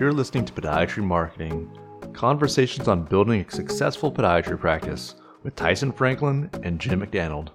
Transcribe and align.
You're 0.00 0.14
listening 0.14 0.46
to 0.46 0.52
Podiatry 0.54 1.04
Marketing 1.04 1.70
Conversations 2.14 2.88
on 2.88 3.04
Building 3.04 3.44
a 3.46 3.50
Successful 3.50 4.10
Podiatry 4.10 4.58
Practice 4.58 5.14
with 5.42 5.54
Tyson 5.56 5.92
Franklin 5.92 6.48
and 6.62 6.80
Jim 6.80 7.00
McDannald. 7.00 7.50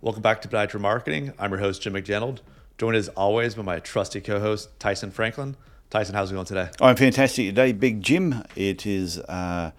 Welcome 0.00 0.22
back 0.22 0.40
to 0.40 0.48
Podiatry 0.48 0.80
Marketing. 0.80 1.34
I'm 1.38 1.50
your 1.50 1.60
host, 1.60 1.82
Jim 1.82 1.92
McDannald, 1.92 2.40
joined 2.78 2.96
as 2.96 3.08
always 3.10 3.56
by 3.56 3.62
my 3.62 3.78
trusty 3.78 4.22
co 4.22 4.40
host, 4.40 4.70
Tyson 4.80 5.10
Franklin. 5.10 5.54
Tyson, 5.90 6.14
how's 6.14 6.30
it 6.30 6.34
going 6.34 6.46
today? 6.46 6.70
I'm 6.80 6.96
fantastic 6.96 7.48
today, 7.48 7.72
Big 7.72 8.00
Jim. 8.00 8.42
It 8.56 8.86
is 8.86 9.18
uh, 9.18 9.72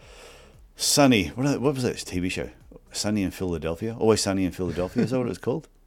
sunny. 0.75 1.29
What, 1.29 1.59
what 1.59 1.73
was 1.73 1.81
that 1.81 1.95
TV 1.95 2.29
show? 2.29 2.51
Sunny 2.91 3.23
in 3.23 3.31
Philadelphia? 3.31 3.95
Always 3.97 4.21
Sunny 4.21 4.45
in 4.45 4.51
Philadelphia? 4.51 5.01
Is 5.01 5.09
that 5.09 5.17
what 5.17 5.27
it's 5.27 5.39
called? 5.39 5.67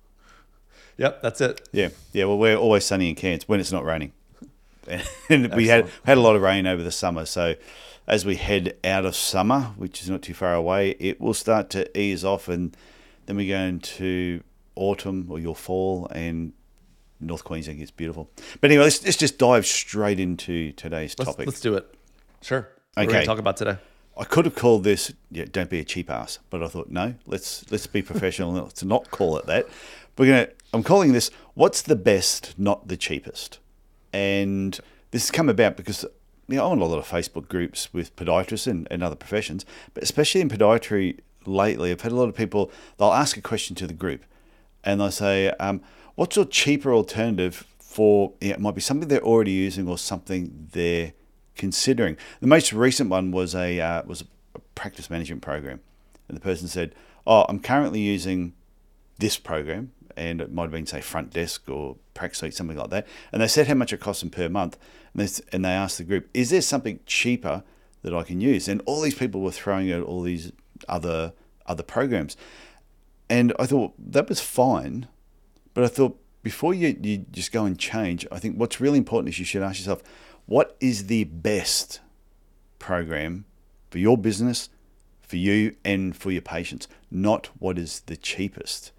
Yep, 0.98 1.22
that's 1.22 1.40
it. 1.40 1.68
Yeah, 1.72 1.88
yeah. 2.12 2.26
Well, 2.26 2.36
we're 2.36 2.54
always 2.54 2.84
sunny 2.84 3.08
in 3.08 3.14
Cairns 3.14 3.48
when 3.48 3.60
it's 3.60 3.72
not 3.72 3.82
raining. 3.82 4.12
and 5.28 5.54
we 5.54 5.68
had 5.68 5.88
had 6.04 6.18
a 6.18 6.20
lot 6.20 6.36
of 6.36 6.42
rain 6.42 6.66
over 6.66 6.82
the 6.82 6.90
summer. 6.90 7.24
So 7.24 7.54
as 8.06 8.24
we 8.24 8.36
head 8.36 8.76
out 8.84 9.04
of 9.04 9.14
summer, 9.14 9.72
which 9.76 10.02
is 10.02 10.10
not 10.10 10.22
too 10.22 10.34
far 10.34 10.54
away, 10.54 10.90
it 10.98 11.20
will 11.20 11.34
start 11.34 11.70
to 11.70 11.98
ease 11.98 12.24
off, 12.24 12.48
and 12.48 12.76
then 13.26 13.36
we 13.36 13.48
go 13.48 13.58
into 13.58 14.42
autumn 14.74 15.26
or 15.30 15.38
your 15.38 15.54
fall, 15.54 16.08
and 16.10 16.52
North 17.20 17.44
Queensland 17.44 17.78
gets 17.78 17.90
beautiful. 17.90 18.30
But 18.60 18.70
anyway, 18.70 18.84
let's, 18.84 19.04
let's 19.04 19.16
just 19.16 19.38
dive 19.38 19.66
straight 19.66 20.18
into 20.18 20.72
today's 20.72 21.14
let's, 21.18 21.30
topic. 21.30 21.46
Let's 21.46 21.60
do 21.60 21.74
it. 21.74 21.94
Sure. 22.40 22.68
What 22.94 23.08
okay. 23.08 23.24
Talk 23.24 23.38
about 23.38 23.56
today. 23.56 23.78
I 24.16 24.24
could 24.24 24.44
have 24.44 24.54
called 24.54 24.84
this 24.84 25.12
yeah, 25.30 25.46
"Don't 25.50 25.70
be 25.70 25.78
a 25.78 25.84
cheap 25.84 26.10
ass," 26.10 26.38
but 26.50 26.62
I 26.62 26.68
thought 26.68 26.90
no, 26.90 27.14
let's 27.26 27.70
let's 27.70 27.86
be 27.86 28.02
professional 28.02 28.50
and 28.50 28.58
let's 28.64 28.84
not 28.84 29.10
call 29.10 29.38
it 29.38 29.46
that. 29.46 29.66
We're 30.18 30.26
gonna. 30.26 30.48
I'm 30.74 30.82
calling 30.82 31.12
this 31.12 31.30
"What's 31.54 31.80
the 31.80 31.96
best, 31.96 32.54
not 32.58 32.88
the 32.88 32.96
cheapest." 32.98 33.58
And 34.12 34.78
this 35.10 35.22
has 35.24 35.30
come 35.30 35.48
about 35.48 35.76
because 35.76 36.04
you 36.48 36.56
know, 36.56 36.70
I'm 36.70 36.82
a 36.82 36.84
lot 36.84 36.98
of 36.98 37.08
Facebook 37.08 37.48
groups 37.48 37.92
with 37.92 38.14
podiatrists 38.16 38.66
and, 38.66 38.86
and 38.90 39.02
other 39.02 39.16
professions, 39.16 39.64
but 39.94 40.02
especially 40.02 40.40
in 40.40 40.48
podiatry 40.48 41.20
lately, 41.46 41.90
I've 41.90 42.00
had 42.00 42.12
a 42.12 42.16
lot 42.16 42.28
of 42.28 42.34
people, 42.34 42.70
they'll 42.98 43.12
ask 43.12 43.36
a 43.36 43.40
question 43.40 43.76
to 43.76 43.86
the 43.86 43.94
group 43.94 44.24
and 44.84 45.00
they'll 45.00 45.10
say, 45.10 45.48
um, 45.60 45.80
What's 46.14 46.36
your 46.36 46.44
cheaper 46.44 46.92
alternative 46.92 47.66
for, 47.78 48.32
you 48.40 48.50
know, 48.50 48.54
it 48.54 48.60
might 48.60 48.74
be 48.74 48.82
something 48.82 49.08
they're 49.08 49.22
already 49.22 49.52
using 49.52 49.88
or 49.88 49.96
something 49.96 50.68
they're 50.72 51.14
considering? 51.56 52.18
The 52.40 52.46
most 52.46 52.72
recent 52.72 53.08
one 53.08 53.30
was 53.30 53.54
a, 53.54 53.80
uh, 53.80 54.02
was 54.04 54.22
a 54.54 54.58
practice 54.74 55.08
management 55.08 55.40
program. 55.40 55.80
And 56.28 56.36
the 56.36 56.40
person 56.40 56.68
said, 56.68 56.94
Oh, 57.26 57.46
I'm 57.48 57.60
currently 57.60 58.00
using 58.00 58.52
this 59.18 59.38
program 59.38 59.92
and 60.16 60.40
it 60.40 60.52
might 60.52 60.64
have 60.64 60.72
been 60.72 60.86
say 60.86 61.00
front 61.00 61.30
desk 61.30 61.68
or 61.68 61.96
practice 62.14 62.38
suite, 62.38 62.54
something 62.54 62.76
like 62.76 62.90
that. 62.90 63.06
And 63.32 63.42
they 63.42 63.48
said 63.48 63.68
how 63.68 63.74
much 63.74 63.92
it 63.92 64.00
costs 64.00 64.22
them 64.22 64.30
per 64.30 64.48
month, 64.48 64.78
and 65.14 65.26
they, 65.26 65.42
and 65.52 65.64
they 65.64 65.70
asked 65.70 65.98
the 65.98 66.04
group, 66.04 66.28
"Is 66.34 66.50
there 66.50 66.62
something 66.62 67.00
cheaper 67.06 67.62
that 68.02 68.14
I 68.14 68.22
can 68.22 68.40
use?" 68.40 68.68
And 68.68 68.82
all 68.86 69.00
these 69.00 69.14
people 69.14 69.40
were 69.40 69.52
throwing 69.52 69.92
out 69.92 70.04
all 70.04 70.22
these 70.22 70.52
other 70.88 71.32
other 71.66 71.82
programs, 71.82 72.36
and 73.28 73.52
I 73.58 73.66
thought 73.66 73.94
that 73.98 74.28
was 74.28 74.40
fine, 74.40 75.08
but 75.74 75.84
I 75.84 75.88
thought 75.88 76.18
before 76.42 76.74
you 76.74 76.96
you 77.00 77.18
just 77.30 77.52
go 77.52 77.64
and 77.64 77.78
change, 77.78 78.26
I 78.32 78.38
think 78.38 78.56
what's 78.56 78.80
really 78.80 78.98
important 78.98 79.28
is 79.28 79.38
you 79.38 79.44
should 79.44 79.62
ask 79.62 79.78
yourself, 79.78 80.02
what 80.46 80.76
is 80.80 81.06
the 81.06 81.24
best 81.24 82.00
program 82.78 83.44
for 83.90 83.98
your 83.98 84.18
business, 84.18 84.68
for 85.20 85.36
you, 85.36 85.76
and 85.84 86.16
for 86.16 86.30
your 86.30 86.42
patients, 86.42 86.88
not 87.10 87.50
what 87.58 87.78
is 87.78 88.00
the 88.00 88.16
cheapest 88.16 88.92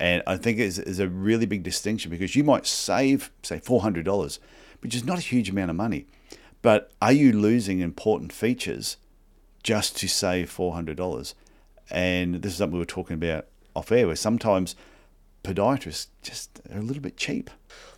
and 0.00 0.22
I 0.26 0.36
think 0.38 0.58
is 0.58 0.78
is 0.78 0.98
a 0.98 1.08
really 1.08 1.46
big 1.46 1.62
distinction 1.62 2.10
because 2.10 2.34
you 2.34 2.42
might 2.42 2.66
save, 2.66 3.30
say, 3.42 3.60
four 3.60 3.82
hundred 3.82 4.04
dollars, 4.06 4.40
which 4.80 4.94
is 4.94 5.04
not 5.04 5.18
a 5.18 5.22
huge 5.22 5.50
amount 5.50 5.70
of 5.70 5.76
money. 5.76 6.06
But 6.62 6.90
are 7.00 7.12
you 7.12 7.32
losing 7.32 7.80
important 7.80 8.32
features 8.32 8.96
just 9.62 9.96
to 9.98 10.08
save 10.08 10.50
four 10.50 10.72
hundred 10.72 10.96
dollars? 10.96 11.34
And 11.90 12.36
this 12.36 12.52
is 12.52 12.58
something 12.58 12.74
we 12.74 12.80
were 12.80 12.86
talking 12.86 13.14
about 13.14 13.46
off 13.76 13.92
air, 13.92 14.06
where 14.06 14.16
sometimes 14.16 14.74
podiatrists 15.42 16.08
just 16.22 16.60
are 16.70 16.78
a 16.78 16.82
little 16.82 17.02
bit 17.02 17.16
cheap. 17.16 17.50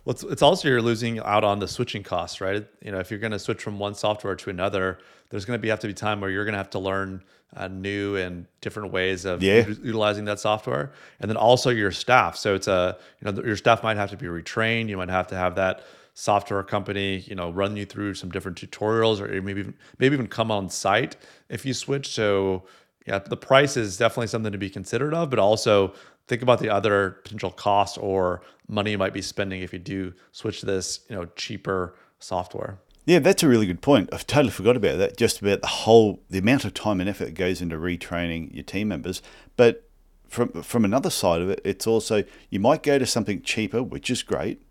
Well, 0.05 0.13
it's, 0.13 0.23
it's 0.23 0.41
also 0.41 0.67
you're 0.67 0.81
losing 0.81 1.19
out 1.19 1.43
on 1.43 1.59
the 1.59 1.67
switching 1.67 2.03
costs, 2.03 2.41
right? 2.41 2.65
You 2.81 2.91
know, 2.91 2.99
if 2.99 3.11
you're 3.11 3.19
going 3.19 3.31
to 3.31 3.39
switch 3.39 3.61
from 3.61 3.79
one 3.79 3.95
software 3.95 4.35
to 4.35 4.49
another, 4.49 4.99
there's 5.29 5.45
going 5.45 5.57
to 5.57 5.61
be 5.61 5.69
have 5.69 5.79
to 5.79 5.87
be 5.87 5.93
time 5.93 6.21
where 6.21 6.29
you're 6.29 6.45
going 6.45 6.53
to 6.53 6.59
have 6.59 6.69
to 6.71 6.79
learn 6.79 7.23
uh, 7.55 7.67
new 7.67 8.15
and 8.15 8.45
different 8.61 8.91
ways 8.91 9.25
of 9.25 9.43
yeah. 9.43 9.65
utilizing 9.67 10.25
that 10.25 10.39
software, 10.39 10.91
and 11.19 11.29
then 11.29 11.37
also 11.37 11.69
your 11.69 11.91
staff. 11.91 12.35
So 12.35 12.55
it's 12.55 12.67
a 12.67 12.97
you 13.21 13.31
know 13.31 13.43
your 13.43 13.57
staff 13.57 13.83
might 13.83 13.97
have 13.97 14.09
to 14.11 14.17
be 14.17 14.25
retrained. 14.25 14.89
You 14.89 14.97
might 14.97 15.09
have 15.09 15.27
to 15.27 15.35
have 15.35 15.55
that 15.55 15.83
software 16.15 16.61
company 16.61 17.17
you 17.27 17.33
know 17.33 17.49
run 17.49 17.75
you 17.75 17.85
through 17.85 18.13
some 18.15 18.29
different 18.29 18.57
tutorials, 18.57 19.19
or 19.19 19.27
maybe 19.41 19.61
even, 19.61 19.73
maybe 19.99 20.13
even 20.13 20.27
come 20.27 20.51
on 20.51 20.69
site 20.69 21.15
if 21.49 21.65
you 21.65 21.73
switch. 21.73 22.07
So 22.07 22.63
yeah, 23.05 23.19
the 23.19 23.37
price 23.37 23.75
is 23.75 23.97
definitely 23.97 24.27
something 24.27 24.51
to 24.51 24.57
be 24.57 24.69
considered 24.69 25.13
of, 25.13 25.29
but 25.29 25.39
also 25.39 25.93
think 26.27 26.41
about 26.41 26.59
the 26.59 26.69
other 26.69 27.17
potential 27.23 27.51
costs 27.51 27.97
or 27.97 28.41
money 28.67 28.91
you 28.91 28.97
might 28.97 29.13
be 29.13 29.21
spending 29.21 29.61
if 29.61 29.73
you 29.73 29.79
do 29.79 30.13
switch 30.31 30.61
to 30.61 30.65
this 30.65 31.01
you 31.09 31.15
know 31.15 31.25
cheaper 31.35 31.95
software. 32.19 32.79
Yeah, 33.05 33.19
that's 33.19 33.43
a 33.43 33.49
really 33.49 33.65
good 33.65 33.81
point. 33.81 34.09
I've 34.13 34.25
totally 34.25 34.51
forgot 34.51 34.77
about 34.77 34.97
that. 34.97 35.17
Just 35.17 35.41
about 35.41 35.61
the 35.61 35.67
whole 35.67 36.21
the 36.29 36.39
amount 36.39 36.65
of 36.65 36.73
time 36.73 37.01
and 37.01 37.09
effort 37.09 37.25
that 37.25 37.33
goes 37.33 37.61
into 37.61 37.77
retraining 37.77 38.53
your 38.53 38.63
team 38.63 38.87
members. 38.87 39.21
But 39.57 39.87
from 40.27 40.63
from 40.63 40.85
another 40.85 41.09
side 41.09 41.41
of 41.41 41.49
it, 41.49 41.61
it's 41.65 41.85
also 41.85 42.23
you 42.49 42.59
might 42.59 42.83
go 42.83 42.97
to 42.97 43.05
something 43.05 43.41
cheaper, 43.41 43.83
which 43.83 44.09
is 44.09 44.23
great. 44.23 44.61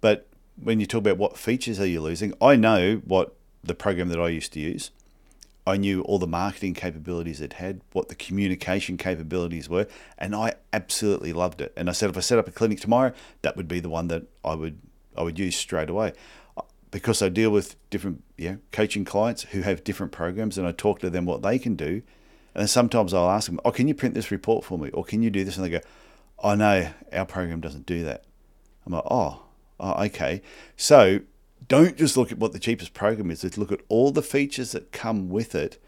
But 0.00 0.28
when 0.62 0.78
you 0.78 0.86
talk 0.86 1.00
about 1.00 1.18
what 1.18 1.36
features 1.36 1.80
are 1.80 1.86
you 1.86 2.00
losing, 2.00 2.32
I 2.40 2.54
know 2.54 3.02
what 3.04 3.34
the 3.64 3.74
program 3.74 4.08
that 4.08 4.20
I 4.20 4.28
used 4.28 4.52
to 4.52 4.60
use. 4.60 4.90
I 5.66 5.76
knew 5.78 6.02
all 6.02 6.18
the 6.18 6.26
marketing 6.26 6.74
capabilities 6.74 7.40
it 7.40 7.54
had, 7.54 7.80
what 7.92 8.08
the 8.08 8.14
communication 8.14 8.96
capabilities 8.98 9.68
were, 9.68 9.86
and 10.18 10.34
I 10.34 10.54
absolutely 10.72 11.32
loved 11.32 11.60
it. 11.60 11.72
And 11.76 11.88
I 11.88 11.92
said 11.92 12.10
if 12.10 12.16
I 12.16 12.20
set 12.20 12.38
up 12.38 12.46
a 12.46 12.50
clinic 12.50 12.80
tomorrow, 12.80 13.12
that 13.42 13.56
would 13.56 13.68
be 13.68 13.80
the 13.80 13.88
one 13.88 14.08
that 14.08 14.24
I 14.44 14.54
would 14.54 14.78
I 15.16 15.22
would 15.22 15.38
use 15.38 15.56
straight 15.56 15.88
away 15.88 16.12
uh, 16.56 16.62
because 16.90 17.22
I 17.22 17.28
deal 17.28 17.50
with 17.50 17.76
different 17.88 18.22
yeah, 18.36 18.56
coaching 18.72 19.04
clients 19.04 19.44
who 19.44 19.62
have 19.62 19.84
different 19.84 20.12
programs 20.12 20.58
and 20.58 20.66
I 20.66 20.72
talk 20.72 20.98
to 21.00 21.10
them 21.10 21.24
what 21.24 21.42
they 21.42 21.58
can 21.58 21.76
do. 21.76 22.02
And 22.54 22.68
sometimes 22.68 23.14
I'll 23.14 23.30
ask 23.30 23.46
them, 23.46 23.60
Oh, 23.64 23.70
can 23.70 23.88
you 23.88 23.94
print 23.94 24.14
this 24.14 24.30
report 24.30 24.64
for 24.64 24.78
me? 24.78 24.90
Or 24.90 25.04
can 25.04 25.22
you 25.22 25.30
do 25.30 25.44
this? 25.44 25.56
And 25.56 25.64
they 25.64 25.70
go, 25.70 25.80
Oh, 26.40 26.54
no, 26.54 26.90
our 27.12 27.26
program 27.26 27.60
doesn't 27.60 27.86
do 27.86 28.04
that. 28.04 28.24
I'm 28.84 28.92
like, 28.92 29.04
Oh, 29.10 29.42
oh 29.80 30.04
okay. 30.04 30.42
So 30.76 31.20
don't 31.68 31.96
just 31.96 32.16
look 32.16 32.32
at 32.32 32.38
what 32.38 32.52
the 32.52 32.58
cheapest 32.58 32.94
program 32.94 33.30
is, 33.30 33.56
look 33.56 33.72
at 33.72 33.80
all 33.88 34.10
the 34.10 34.22
features 34.22 34.72
that 34.72 34.92
come 34.92 35.28
with 35.28 35.54
it 35.54 35.82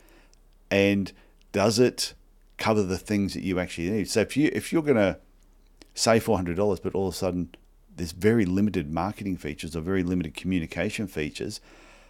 and 0.70 1.12
does 1.52 1.78
it 1.78 2.14
cover 2.58 2.82
the 2.82 2.98
things 2.98 3.34
that 3.34 3.42
you 3.42 3.58
actually 3.58 3.90
need. 3.90 4.08
So 4.08 4.20
if 4.20 4.36
you 4.36 4.50
if 4.52 4.72
you're 4.72 4.82
gonna 4.82 5.18
say 5.94 6.20
four 6.20 6.36
hundred 6.36 6.56
dollars 6.56 6.80
but 6.80 6.94
all 6.94 7.08
of 7.08 7.14
a 7.14 7.16
sudden 7.16 7.50
there's 7.96 8.12
very 8.12 8.44
limited 8.44 8.92
marketing 8.92 9.36
features 9.36 9.74
or 9.74 9.80
very 9.80 10.02
limited 10.02 10.34
communication 10.34 11.06
features, 11.06 11.60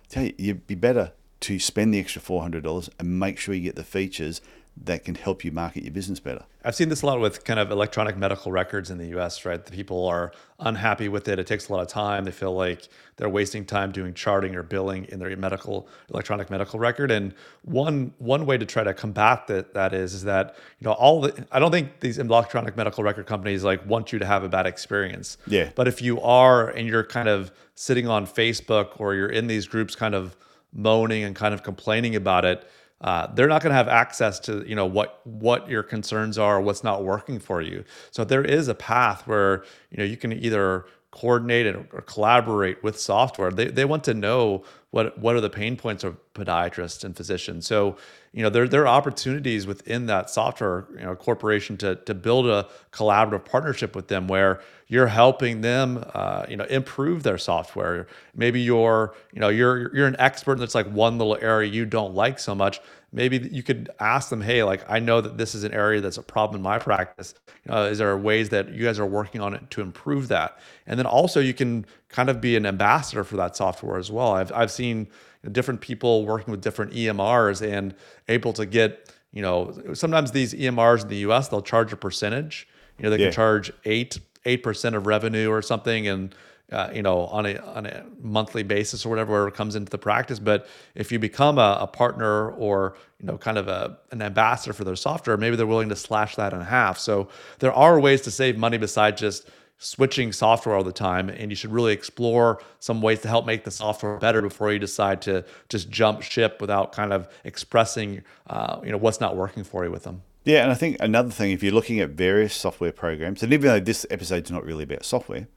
tell 0.09 0.25
you, 0.25 0.35
you'd 0.37 0.67
be 0.67 0.75
better 0.75 1.13
to 1.41 1.59
spend 1.59 1.93
the 1.93 2.01
extra 2.01 2.21
$400 2.21 2.89
and 2.99 3.21
make 3.21 3.39
sure 3.39 3.55
you 3.55 3.61
get 3.63 3.77
the 3.77 3.85
features 3.85 4.41
that 4.85 5.05
can 5.05 5.15
help 5.15 5.45
you 5.45 5.51
market 5.51 5.83
your 5.83 5.93
business 5.93 6.21
better. 6.21 6.45
I've 6.63 6.75
seen 6.75 6.91
this 6.91 7.03
a 7.03 7.07
lot 7.07 7.21
with 7.21 7.45
kind 7.45 7.59
of 7.59 7.71
electronic 7.71 8.17
medical 8.17 8.53
records 8.53 8.91
in 8.91 8.99
the 8.99 9.07
US, 9.19 9.45
right? 9.45 9.65
The 9.65 9.73
people 9.73 10.07
are 10.07 10.33
unhappy 10.61 11.09
with 11.09 11.29
it. 11.29 11.39
It 11.39 11.47
takes 11.47 11.69
a 11.69 11.73
lot 11.73 11.81
of 11.81 11.89
time. 11.89 12.25
They 12.25 12.31
feel 12.31 12.55
like 12.55 12.89
they're 13.17 13.29
wasting 13.29 13.65
time 13.65 13.91
doing 13.91 14.13
charting 14.13 14.55
or 14.55 14.63
billing 14.63 15.07
in 15.07 15.19
their 15.19 15.35
medical 15.37 15.89
electronic 16.11 16.51
medical 16.51 16.79
record. 16.79 17.11
And 17.11 17.35
one 17.63 18.13
one 18.19 18.45
way 18.45 18.59
to 18.59 18.67
try 18.67 18.85
to 18.85 18.93
combat 18.93 19.47
that 19.47 19.73
that 19.75 19.95
is 19.95 20.13
is 20.13 20.25
that, 20.25 20.57
you 20.79 20.87
know, 20.87 20.93
all 20.93 21.23
the 21.23 21.47
I 21.51 21.59
don't 21.59 21.71
think 21.71 22.01
these 22.01 22.19
electronic 22.19 22.77
medical 22.77 23.03
record 23.03 23.27
companies 23.27 23.65
like 23.65 23.87
want 23.87 24.13
you 24.13 24.19
to 24.19 24.27
have 24.27 24.45
a 24.45 24.49
bad 24.49 24.67
experience. 24.67 25.39
Yeah. 25.47 25.71
But 25.75 25.89
if 25.89 26.03
you 26.03 26.21
are 26.21 26.69
and 26.69 26.87
you're 26.87 27.05
kind 27.05 27.29
of 27.29 27.51
sitting 27.75 28.09
on 28.09 28.27
Facebook 28.27 29.01
or 29.01 29.15
you're 29.15 29.31
in 29.31 29.47
these 29.47 29.67
groups 29.67 29.95
kind 29.95 30.15
of 30.15 30.37
moaning 30.73 31.25
and 31.25 31.35
kind 31.35 31.55
of 31.55 31.63
complaining 31.63 32.15
about 32.15 32.45
it, 32.45 32.69
uh, 33.01 33.27
they're 33.35 33.49
not 33.49 33.63
going 33.63 33.71
to 33.71 33.77
have 33.77 33.89
access 33.89 34.39
to 34.41 34.65
you 34.67 34.75
know 34.75 34.87
what 34.87 35.21
what 35.25 35.69
your 35.69 35.83
concerns 35.83 36.39
are, 36.39 36.61
what's 36.61 36.83
not 36.83 37.05
working 37.05 37.39
for 37.39 37.61
you. 37.61 37.85
So 38.11 38.25
there 38.25 38.45
is 38.45 38.69
a 38.69 38.75
path 38.75 39.27
where 39.27 39.65
you 39.91 39.99
know 39.99 40.05
you 40.05 40.17
can 40.17 40.33
either 40.33 40.87
coordinate 41.11 41.67
or, 41.67 41.87
or 41.93 42.03
collaborate 42.03 42.83
with 42.83 42.99
software. 42.99 43.51
They 43.51 43.67
they 43.69 43.85
want 43.85 44.05
to 44.05 44.15
know 44.15 44.65
what 44.91 45.19
what 45.19 45.37
are 45.37 45.41
the 45.41 45.51
pain 45.51 45.77
points 45.77 46.05
of 46.05 46.17
podiatrists 46.35 47.05
and 47.05 47.17
physicians. 47.17 47.67
So 47.67 47.97
you 48.33 48.43
know 48.43 48.51
there 48.51 48.67
there 48.67 48.83
are 48.83 48.89
opportunities 48.89 49.67
within 49.67 50.07
that 50.07 50.31
software 50.31 50.87
you 50.93 51.05
know 51.05 51.15
corporation 51.15 51.77
to 51.79 51.97
to 51.97 52.15
build 52.15 52.47
a 52.47 52.69
collaborative 52.93 53.45
partnership 53.45 53.95
with 53.95 54.09
them 54.09 54.27
where 54.27 54.61
you're 54.89 55.09
helping 55.09 55.61
them 55.63 56.05
uh, 56.15 56.47
you 56.49 56.57
know 56.57 56.65
improve 56.65 57.23
their 57.23 57.39
software. 57.39 58.07
Maybe 58.35 58.61
you're 58.61 59.15
you 59.33 59.41
know 59.41 59.49
you're 59.49 59.95
you're 59.95 60.07
an 60.07 60.17
expert 60.19 60.55
in 60.55 60.59
that's 60.61 60.75
like 60.75 60.87
one 60.89 61.19
little 61.19 61.39
area 61.41 61.71
you 61.71 61.85
don't 61.87 62.15
like 62.15 62.39
so 62.39 62.55
much 62.55 62.81
maybe 63.13 63.39
you 63.51 63.63
could 63.63 63.89
ask 63.99 64.29
them, 64.29 64.43
hey, 64.43 64.63
like 64.63 64.85
I 64.89 64.99
know 64.99 65.21
that 65.21 65.39
this 65.39 65.55
is 65.55 65.65
an 65.65 65.73
area 65.73 66.01
that's 66.01 66.19
a 66.19 66.23
problem 66.23 66.59
in 66.59 66.63
my 66.63 66.79
practice. 66.79 67.35
Uh, 67.69 67.89
is 67.91 67.99
there 67.99 68.17
ways 68.17 68.51
that 68.51 68.69
you 68.69 68.85
guys 68.85 68.99
are 68.99 69.07
working 69.07 69.41
on 69.41 69.55
it 69.55 69.71
to 69.71 69.81
improve 69.81 70.29
that? 70.29 70.59
And 70.87 70.99
then 70.99 71.07
also 71.07 71.41
you 71.41 71.55
can 71.55 71.87
kind 72.09 72.29
of 72.29 72.41
be 72.41 72.57
an 72.57 72.67
ambassador 72.67 73.25
for 73.25 73.37
that 73.39 73.57
software 73.57 73.99
as 73.99 74.11
well. 74.13 74.33
I've 74.33 74.53
I've 74.53 74.71
seen 74.71 75.09
different 75.53 75.81
people 75.81 76.27
working 76.27 76.51
with 76.51 76.61
different 76.61 76.93
EMRs 76.93 77.67
and 77.67 77.95
able 78.29 78.53
to 78.53 78.67
get 78.67 79.13
you 79.33 79.43
know 79.43 79.73
sometimes 79.95 80.33
these 80.33 80.53
EMRs 80.55 81.03
in 81.03 81.09
the 81.09 81.17
U.S. 81.19 81.49
they'll 81.49 81.63
charge 81.63 81.93
a 81.93 81.97
percentage. 81.97 82.69
You 82.99 83.05
know 83.05 83.11
they 83.11 83.17
Yeah. 83.19 83.27
can 83.27 83.33
charge 83.33 83.73
eight 83.85 84.19
eight 84.47 84.63
percent 84.63 84.97
of 84.97 85.07
revenue 85.07 85.51
or 85.51 85.61
something, 85.61 86.09
and 86.09 86.35
uh, 86.73 86.91
you 86.95 87.03
know 87.03 87.27
on 87.27 87.47
a 87.47 87.59
on 87.59 87.87
a 87.87 88.05
monthly 88.21 88.63
basis 88.63 89.05
or 89.05 89.11
whatever 89.11 89.51
comes 89.51 89.77
into 89.77 89.91
the 89.91 89.99
practice. 89.99 90.39
But 90.39 90.67
if 90.95 91.13
you 91.13 91.19
become 91.19 91.59
a, 91.59 91.79
a 91.83 91.87
partner 91.87 92.51
or 92.53 92.97
you 93.21 93.27
know 93.27 93.37
kind 93.37 93.59
of 93.59 93.69
a 93.69 93.99
an 94.13 94.23
ambassador 94.23 94.73
for 94.73 94.85
their 94.85 94.97
software, 94.97 95.37
maybe 95.37 95.57
they're 95.57 95.67
willing 95.67 95.91
to 95.91 95.97
slash 95.97 96.37
that 96.37 96.53
in 96.53 96.61
half. 96.63 96.99
So 96.99 97.29
there 97.59 97.73
are 97.73 98.01
ways 98.01 98.23
to 98.23 98.31
save 98.31 98.57
money 98.57 98.79
besides 98.79 99.21
just 99.21 99.51
switching 99.79 100.33
software 100.33 100.75
all 100.75 100.83
the 100.83 100.93
time 100.93 101.29
and 101.29 101.51
you 101.51 101.57
should 101.57 101.71
really 101.71 101.93
explore 101.93 102.63
some 102.81 103.03
ways 103.03 103.21
to 103.21 103.29
help 103.29 103.45
make 103.45 103.63
the 103.65 103.71
software 103.71 104.17
better 104.17 104.41
before 104.41 104.73
you 104.73 104.79
decide 104.79 105.21
to 105.21 105.45
just 105.69 105.91
jump 105.91 106.23
ship 106.23 106.61
without 106.63 106.93
kind 106.93 107.13
of 107.13 107.29
expressing 107.45 108.23
uh, 108.49 108.81
you 108.83 108.91
know 108.91 108.97
what's 108.97 109.21
not 109.21 109.37
working 109.37 109.63
for 109.63 109.85
you 109.85 109.91
with 109.91 110.03
them 110.05 110.23
Yeah, 110.47 110.63
and 110.63 110.71
I 110.71 110.75
think 110.75 110.97
another 111.01 111.31
thing, 111.31 111.51
if 111.51 111.65
you're 111.65 111.73
looking 111.73 111.99
at 111.99 112.11
various 112.11 112.55
software 112.55 112.93
programs, 112.93 113.43
and 113.43 113.53
even 113.53 113.67
though 113.67 113.81
this 113.81 114.07
episode's 114.11 114.49
not 114.49 114.65
really 114.65 114.85
about 114.85 115.05
software, 115.05 115.49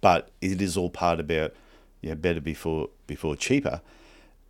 but 0.00 0.30
it 0.40 0.62
is 0.62 0.74
all 0.74 0.88
part 0.88 1.20
about 1.20 1.52
yeah, 2.00 2.14
better 2.14 2.40
before 2.40 2.88
before 3.06 3.36
cheaper, 3.36 3.82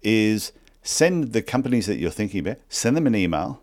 is 0.00 0.52
send 0.84 1.32
the 1.32 1.43
companies 1.43 1.87
that 1.87 1.96
you're 1.96 2.12
thinking 2.12 2.38
about, 2.38 2.58
send 2.69 2.96
them 2.96 3.08
an 3.08 3.17
email. 3.17 3.61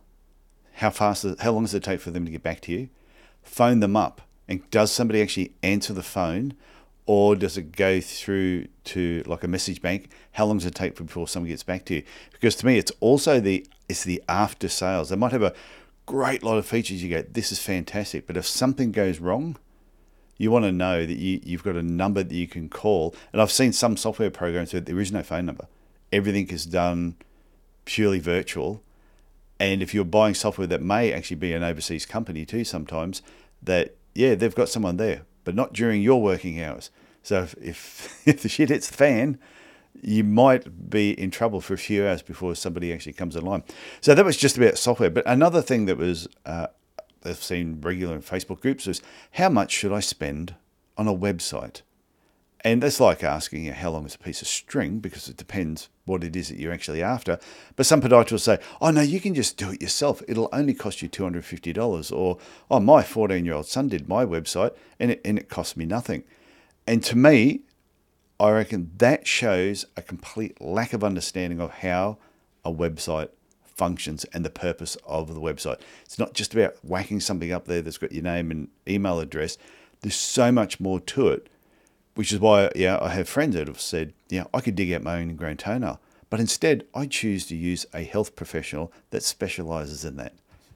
How 0.73 0.89
fast? 0.89 1.25
How 1.39 1.53
long 1.53 1.63
does 1.63 1.73
it 1.73 1.83
take 1.83 2.01
for 2.01 2.11
them 2.11 2.25
to 2.25 2.31
get 2.31 2.43
back 2.43 2.59
to 2.61 2.73
you? 2.73 2.89
Phone 3.41 3.79
them 3.79 3.95
up, 3.95 4.21
and 4.45 4.69
does 4.71 4.91
somebody 4.91 5.21
actually 5.21 5.53
answer 5.63 5.93
the 5.93 6.03
phone, 6.03 6.53
or 7.05 7.33
does 7.33 7.57
it 7.57 7.77
go 7.77 8.01
through 8.01 8.67
to 8.83 9.23
like 9.25 9.45
a 9.45 9.47
message 9.47 9.81
bank? 9.81 10.11
How 10.33 10.47
long 10.47 10.57
does 10.57 10.65
it 10.65 10.75
take 10.75 10.97
before 10.97 11.29
someone 11.29 11.49
gets 11.49 11.63
back 11.63 11.85
to 11.85 11.95
you? 11.95 12.03
Because 12.33 12.55
to 12.57 12.65
me, 12.65 12.77
it's 12.77 12.91
also 12.99 13.39
the 13.39 13.65
it's 13.87 14.03
the 14.03 14.21
after 14.27 14.67
sales. 14.67 15.07
They 15.07 15.15
might 15.15 15.31
have 15.31 15.43
a 15.43 15.53
great 16.09 16.41
lot 16.41 16.57
of 16.57 16.65
features. 16.65 17.03
You 17.03 17.09
get. 17.09 17.35
this 17.35 17.51
is 17.51 17.59
fantastic, 17.59 18.25
but 18.25 18.35
if 18.35 18.47
something 18.47 18.91
goes 18.91 19.19
wrong, 19.19 19.57
you 20.39 20.49
want 20.49 20.65
to 20.65 20.71
know 20.71 21.05
that 21.05 21.17
you, 21.17 21.39
you've 21.43 21.63
got 21.63 21.75
a 21.75 21.83
number 21.83 22.23
that 22.23 22.33
you 22.33 22.47
can 22.47 22.67
call. 22.67 23.13
And 23.31 23.39
I've 23.39 23.51
seen 23.51 23.73
some 23.73 23.95
software 23.95 24.31
programs 24.31 24.73
where 24.73 24.81
there 24.81 24.99
is 24.99 25.11
no 25.11 25.21
phone 25.21 25.45
number. 25.45 25.67
Everything 26.11 26.49
is 26.49 26.65
done 26.65 27.15
purely 27.85 28.17
virtual. 28.17 28.81
And 29.59 29.83
if 29.83 29.93
you're 29.93 30.03
buying 30.03 30.33
software 30.33 30.65
that 30.65 30.81
may 30.81 31.13
actually 31.13 31.35
be 31.35 31.53
an 31.53 31.61
overseas 31.61 32.07
company 32.07 32.43
too, 32.43 32.63
sometimes 32.63 33.21
that 33.61 33.95
yeah 34.15 34.33
they've 34.33 34.55
got 34.55 34.69
someone 34.69 34.97
there, 34.97 35.21
but 35.43 35.53
not 35.53 35.73
during 35.73 36.01
your 36.01 36.23
working 36.23 36.59
hours. 36.59 36.89
So 37.21 37.43
if 37.43 37.55
if, 37.61 38.21
if 38.27 38.41
the 38.41 38.49
shit 38.49 38.69
hits 38.69 38.87
the 38.87 38.97
fan, 38.97 39.37
you 40.01 40.23
might 40.23 40.89
be 40.89 41.11
in 41.11 41.31
trouble 41.31 41.61
for 41.61 41.73
a 41.73 41.77
few 41.77 42.07
hours 42.07 42.21
before 42.21 42.55
somebody 42.55 42.93
actually 42.93 43.13
comes 43.13 43.35
online. 43.35 43.63
So 44.01 44.15
that 44.15 44.23
was 44.25 44.37
just 44.37 44.57
about 44.57 44.77
software. 44.77 45.09
But 45.09 45.25
another 45.25 45.61
thing 45.61 45.85
that 45.85 45.97
was 45.97 46.27
uh, 46.45 46.67
I've 47.23 47.43
seen 47.43 47.81
regular 47.81 48.15
in 48.15 48.21
Facebook 48.21 48.61
groups 48.61 48.87
is 48.87 49.01
how 49.31 49.49
much 49.49 49.71
should 49.71 49.91
I 49.91 49.99
spend 49.99 50.55
on 50.97 51.07
a 51.07 51.15
website? 51.15 51.81
And 52.61 52.83
that's 52.83 52.99
like 52.99 53.23
asking 53.23 53.65
you 53.65 53.73
how 53.73 53.91
long 53.91 54.05
is 54.05 54.15
a 54.15 54.19
piece 54.19 54.41
of 54.41 54.47
string 54.47 54.99
because 54.99 55.29
it 55.29 55.37
depends 55.37 55.87
what 56.03 56.25
it 56.25 56.35
is 56.35 56.49
that 56.49 56.59
you're 56.59 56.73
actually 56.73 57.01
after. 57.01 57.39
But 57.77 57.85
some 57.85 58.01
podiatrists 58.01 58.31
will 58.31 58.39
say, 58.39 58.59
oh, 58.81 58.91
no, 58.91 59.01
you 59.01 59.21
can 59.21 59.33
just 59.33 59.55
do 59.55 59.71
it 59.71 59.81
yourself. 59.81 60.21
It'll 60.27 60.49
only 60.51 60.73
cost 60.73 61.01
you 61.01 61.07
$250. 61.07 62.11
Or, 62.15 62.37
oh, 62.69 62.79
my 62.81 63.01
14 63.01 63.45
year 63.45 63.53
old 63.53 63.67
son 63.67 63.87
did 63.87 64.09
my 64.09 64.25
website 64.25 64.75
and 64.99 65.11
it, 65.11 65.21
and 65.23 65.39
it 65.39 65.47
cost 65.47 65.77
me 65.77 65.85
nothing. 65.85 66.23
And 66.85 67.01
to 67.03 67.17
me, 67.17 67.61
I 68.39 68.51
reckon 68.51 68.91
that 68.97 69.27
shows 69.27 69.85
a 69.97 70.01
complete 70.01 70.61
lack 70.61 70.93
of 70.93 71.03
understanding 71.03 71.59
of 71.59 71.71
how 71.71 72.17
a 72.63 72.71
website 72.71 73.29
functions 73.65 74.25
and 74.33 74.45
the 74.45 74.49
purpose 74.49 74.97
of 75.05 75.33
the 75.33 75.41
website. 75.41 75.79
It's 76.03 76.19
not 76.19 76.33
just 76.33 76.53
about 76.53 76.75
whacking 76.83 77.19
something 77.19 77.51
up 77.51 77.65
there 77.65 77.81
that's 77.81 77.97
got 77.97 78.11
your 78.11 78.23
name 78.23 78.51
and 78.51 78.69
email 78.87 79.19
address. 79.19 79.57
There's 80.01 80.15
so 80.15 80.51
much 80.51 80.79
more 80.79 80.99
to 81.01 81.29
it, 81.29 81.47
which 82.15 82.31
is 82.31 82.39
why 82.39 82.69
yeah, 82.75 82.97
I 83.01 83.09
have 83.09 83.27
friends 83.27 83.55
that 83.55 83.67
have 83.67 83.81
said, 83.81 84.13
yeah, 84.29 84.45
I 84.53 84.61
could 84.61 84.75
dig 84.75 84.91
out 84.93 85.03
my 85.03 85.19
own 85.19 85.29
ingrown 85.29 85.57
toenail, 85.57 85.99
but 86.29 86.39
instead 86.39 86.85
I 86.93 87.07
choose 87.07 87.45
to 87.47 87.55
use 87.55 87.85
a 87.93 88.03
health 88.03 88.35
professional 88.35 88.91
that 89.09 89.23
specializes 89.23 90.05
in 90.05 90.15
that. 90.17 90.33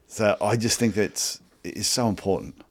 So 0.08 0.38
I 0.42 0.58
just 0.58 0.80
think 0.80 0.96
that's 0.96 1.40
it's 1.64 1.88
so 1.88 2.10
important. 2.10 2.62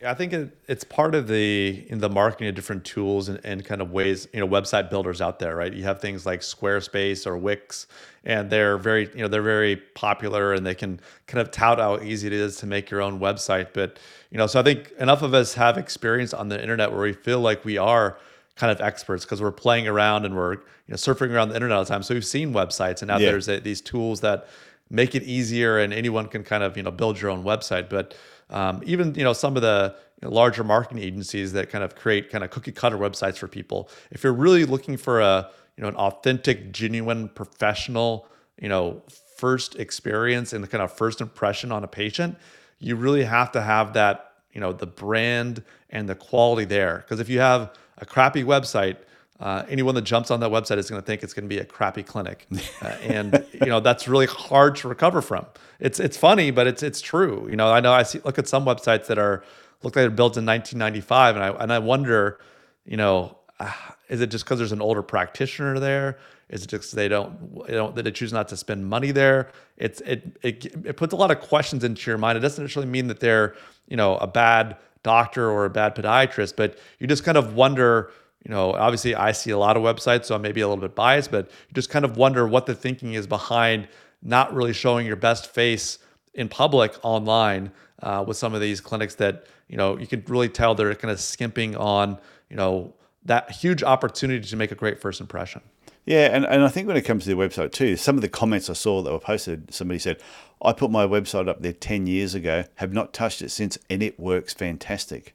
Yeah, 0.00 0.10
I 0.10 0.14
think 0.14 0.32
it, 0.32 0.56
it's 0.66 0.82
part 0.82 1.14
of 1.14 1.28
the 1.28 1.84
in 1.88 1.98
the 1.98 2.08
marketing 2.08 2.48
of 2.48 2.54
different 2.54 2.84
tools 2.84 3.28
and, 3.28 3.38
and 3.44 3.62
kind 3.62 3.82
of 3.82 3.90
ways, 3.92 4.28
you 4.32 4.40
know, 4.40 4.48
website 4.48 4.88
builders 4.88 5.20
out 5.20 5.38
there, 5.38 5.54
right? 5.56 5.70
You 5.72 5.82
have 5.84 6.00
things 6.00 6.24
like 6.24 6.40
Squarespace 6.40 7.26
or 7.26 7.36
Wix, 7.36 7.86
and 8.24 8.48
they're 8.48 8.78
very, 8.78 9.10
you 9.14 9.20
know, 9.20 9.28
they're 9.28 9.42
very 9.42 9.76
popular 9.76 10.54
and 10.54 10.64
they 10.64 10.74
can 10.74 11.00
kind 11.26 11.42
of 11.42 11.50
tout 11.50 11.78
how 11.78 11.98
easy 12.00 12.28
it 12.28 12.32
is 12.32 12.56
to 12.58 12.66
make 12.66 12.90
your 12.90 13.02
own 13.02 13.20
website. 13.20 13.68
But, 13.74 13.98
you 14.30 14.38
know, 14.38 14.46
so 14.46 14.58
I 14.60 14.62
think 14.62 14.90
enough 14.98 15.20
of 15.20 15.34
us 15.34 15.52
have 15.54 15.76
experience 15.76 16.32
on 16.32 16.48
the 16.48 16.60
internet 16.60 16.90
where 16.90 17.02
we 17.02 17.12
feel 17.12 17.40
like 17.40 17.66
we 17.66 17.76
are 17.76 18.16
kind 18.56 18.72
of 18.72 18.80
experts 18.80 19.26
because 19.26 19.42
we're 19.42 19.52
playing 19.52 19.86
around 19.86 20.24
and 20.24 20.34
we're, 20.34 20.54
you 20.54 20.60
know, 20.88 20.96
surfing 20.96 21.30
around 21.30 21.50
the 21.50 21.56
internet 21.56 21.76
all 21.76 21.84
the 21.84 21.90
time. 21.90 22.02
So 22.02 22.14
we've 22.14 22.24
seen 22.24 22.54
websites 22.54 23.02
and 23.02 23.08
now 23.08 23.18
Yeah. 23.18 23.32
there's 23.32 23.48
a, 23.50 23.60
these 23.60 23.82
tools 23.82 24.20
that 24.22 24.48
make 24.88 25.14
it 25.14 25.24
easier 25.24 25.78
and 25.78 25.92
anyone 25.92 26.26
can 26.26 26.42
kind 26.42 26.62
of, 26.62 26.76
you 26.78 26.82
know, 26.82 26.90
build 26.90 27.20
your 27.20 27.30
own 27.30 27.44
website. 27.44 27.90
But 27.90 28.14
um, 28.50 28.82
even 28.84 29.14
you 29.14 29.24
know 29.24 29.32
some 29.32 29.56
of 29.56 29.62
the 29.62 29.94
larger 30.22 30.62
marketing 30.62 31.02
agencies 31.02 31.52
that 31.52 31.70
kind 31.70 31.82
of 31.82 31.94
create 31.94 32.30
kind 32.30 32.44
of 32.44 32.50
cookie 32.50 32.72
cutter 32.72 32.98
websites 32.98 33.38
for 33.38 33.48
people. 33.48 33.88
If 34.10 34.22
you're 34.22 34.32
really 34.32 34.64
looking 34.64 34.96
for 34.96 35.20
a 35.20 35.50
you 35.76 35.82
know 35.82 35.88
an 35.88 35.96
authentic, 35.96 36.72
genuine, 36.72 37.28
professional, 37.28 38.26
you 38.60 38.68
know 38.68 39.02
first 39.36 39.76
experience 39.76 40.52
and 40.52 40.62
the 40.62 40.68
kind 40.68 40.82
of 40.82 40.92
first 40.92 41.22
impression 41.22 41.72
on 41.72 41.82
a 41.82 41.88
patient, 41.88 42.36
you 42.78 42.94
really 42.94 43.24
have 43.24 43.50
to 43.52 43.62
have 43.62 43.94
that 43.94 44.32
you 44.52 44.60
know 44.60 44.72
the 44.72 44.86
brand 44.86 45.62
and 45.90 46.08
the 46.08 46.14
quality 46.14 46.64
there. 46.64 46.98
Because 46.98 47.20
if 47.20 47.28
you 47.28 47.40
have 47.40 47.74
a 47.98 48.06
crappy 48.06 48.44
website, 48.44 48.96
uh, 49.40 49.64
anyone 49.68 49.94
that 49.94 50.02
jumps 50.02 50.30
on 50.30 50.40
that 50.40 50.50
website 50.50 50.76
is 50.76 50.90
going 50.90 51.00
to 51.00 51.06
think 51.06 51.22
it's 51.22 51.32
going 51.32 51.44
to 51.44 51.48
be 51.48 51.58
a 51.58 51.64
crappy 51.64 52.02
clinic, 52.02 52.46
uh, 52.82 52.88
and 53.02 53.44
you 53.52 53.66
know 53.66 53.80
that's 53.80 54.06
really 54.06 54.26
hard 54.26 54.76
to 54.76 54.88
recover 54.88 55.22
from. 55.22 55.46
It's 55.78 55.98
it's 55.98 56.16
funny, 56.16 56.50
but 56.50 56.66
it's 56.66 56.82
it's 56.82 57.00
true. 57.00 57.48
You 57.48 57.56
know, 57.56 57.72
I 57.72 57.80
know 57.80 57.92
I 57.92 58.02
see 58.02 58.20
look 58.24 58.38
at 58.38 58.46
some 58.46 58.66
websites 58.66 59.06
that 59.06 59.18
are 59.18 59.42
look 59.82 59.96
like 59.96 60.02
they're 60.02 60.10
built 60.10 60.36
in 60.36 60.44
1995, 60.44 61.36
and 61.36 61.44
I 61.44 61.48
and 61.50 61.72
I 61.72 61.78
wonder, 61.78 62.38
you 62.84 62.98
know, 62.98 63.38
ah, 63.58 63.96
is 64.10 64.20
it 64.20 64.26
just 64.30 64.44
because 64.44 64.58
there's 64.58 64.72
an 64.72 64.82
older 64.82 65.02
practitioner 65.02 65.78
there? 65.78 66.18
Is 66.50 66.64
it 66.64 66.68
just 66.68 66.94
they 66.94 67.08
don't 67.08 67.66
they 67.66 67.72
don't 67.72 67.94
that 67.94 68.02
they 68.02 68.10
choose 68.10 68.34
not 68.34 68.48
to 68.48 68.58
spend 68.58 68.86
money 68.86 69.10
there? 69.10 69.50
It's 69.78 70.02
it 70.02 70.36
it 70.42 70.66
it 70.84 70.96
puts 70.98 71.14
a 71.14 71.16
lot 71.16 71.30
of 71.30 71.40
questions 71.40 71.82
into 71.82 72.10
your 72.10 72.18
mind. 72.18 72.36
It 72.36 72.42
doesn't 72.42 72.62
necessarily 72.62 72.90
mean 72.90 73.06
that 73.06 73.20
they're 73.20 73.54
you 73.88 73.96
know 73.96 74.18
a 74.18 74.26
bad 74.26 74.76
doctor 75.02 75.50
or 75.50 75.64
a 75.64 75.70
bad 75.70 75.94
podiatrist, 75.94 76.56
but 76.56 76.78
you 76.98 77.06
just 77.06 77.24
kind 77.24 77.38
of 77.38 77.54
wonder 77.54 78.10
you 78.44 78.50
know, 78.50 78.72
obviously 78.72 79.14
I 79.14 79.32
see 79.32 79.50
a 79.50 79.58
lot 79.58 79.76
of 79.76 79.82
websites, 79.82 80.26
so 80.26 80.34
I 80.34 80.38
may 80.38 80.52
be 80.52 80.60
a 80.60 80.68
little 80.68 80.80
bit 80.80 80.94
biased, 80.94 81.30
but 81.30 81.46
you 81.46 81.74
just 81.74 81.90
kind 81.90 82.04
of 82.04 82.16
wonder 82.16 82.46
what 82.46 82.66
the 82.66 82.74
thinking 82.74 83.14
is 83.14 83.26
behind 83.26 83.88
not 84.22 84.54
really 84.54 84.72
showing 84.72 85.06
your 85.06 85.16
best 85.16 85.46
face 85.52 85.98
in 86.34 86.48
public 86.48 86.94
online 87.02 87.72
uh, 88.02 88.24
with 88.26 88.36
some 88.36 88.54
of 88.54 88.60
these 88.60 88.80
clinics 88.80 89.14
that, 89.16 89.46
you 89.68 89.76
know, 89.76 89.98
you 89.98 90.06
can 90.06 90.22
really 90.26 90.48
tell 90.48 90.74
they're 90.74 90.94
kind 90.94 91.12
of 91.12 91.20
skimping 91.20 91.76
on, 91.76 92.18
you 92.48 92.56
know, 92.56 92.94
that 93.24 93.50
huge 93.50 93.82
opportunity 93.82 94.46
to 94.46 94.56
make 94.56 94.72
a 94.72 94.74
great 94.74 95.00
first 95.00 95.20
impression. 95.20 95.60
Yeah, 96.06 96.34
and, 96.34 96.46
and 96.46 96.64
I 96.64 96.68
think 96.68 96.88
when 96.88 96.96
it 96.96 97.02
comes 97.02 97.24
to 97.24 97.30
the 97.30 97.36
website 97.36 97.72
too, 97.72 97.96
some 97.96 98.16
of 98.16 98.22
the 98.22 98.28
comments 98.28 98.70
I 98.70 98.72
saw 98.72 99.02
that 99.02 99.12
were 99.12 99.18
posted, 99.18 99.72
somebody 99.72 99.98
said, 99.98 100.20
I 100.62 100.72
put 100.72 100.90
my 100.90 101.06
website 101.06 101.48
up 101.48 101.60
there 101.60 101.72
10 101.72 102.06
years 102.06 102.34
ago, 102.34 102.64
have 102.76 102.92
not 102.92 103.12
touched 103.12 103.42
it 103.42 103.50
since, 103.50 103.78
and 103.88 104.02
it 104.02 104.18
works 104.18 104.54
fantastic. 104.54 105.34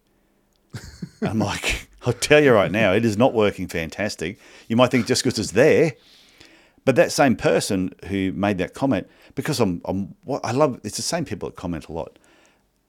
I'm 1.22 1.40
like, 1.40 1.85
I'll 2.06 2.14
tell 2.14 2.42
you 2.42 2.54
right 2.54 2.72
now, 2.72 2.94
it 2.94 3.04
is 3.04 3.18
not 3.18 3.34
working 3.34 3.68
fantastic. 3.68 4.38
You 4.68 4.76
might 4.76 4.92
think 4.92 5.08
just 5.08 5.24
because 5.24 5.40
it's 5.40 5.52
there, 5.52 5.94
but 6.86 6.96
that 6.96 7.12
same 7.12 7.36
person 7.36 7.94
who 8.08 8.32
made 8.32 8.60
that 8.60 8.76
comment, 8.76 9.10
because 9.34 9.60
I'm, 9.60 9.82
I'm 9.86 10.16
I 10.44 10.52
love, 10.52 10.80
it's 10.84 10.98
the 10.98 11.02
same 11.02 11.26
people 11.26 11.50
that 11.50 11.56
comment 11.56 11.88
a 11.88 11.92
lot. 11.92 12.20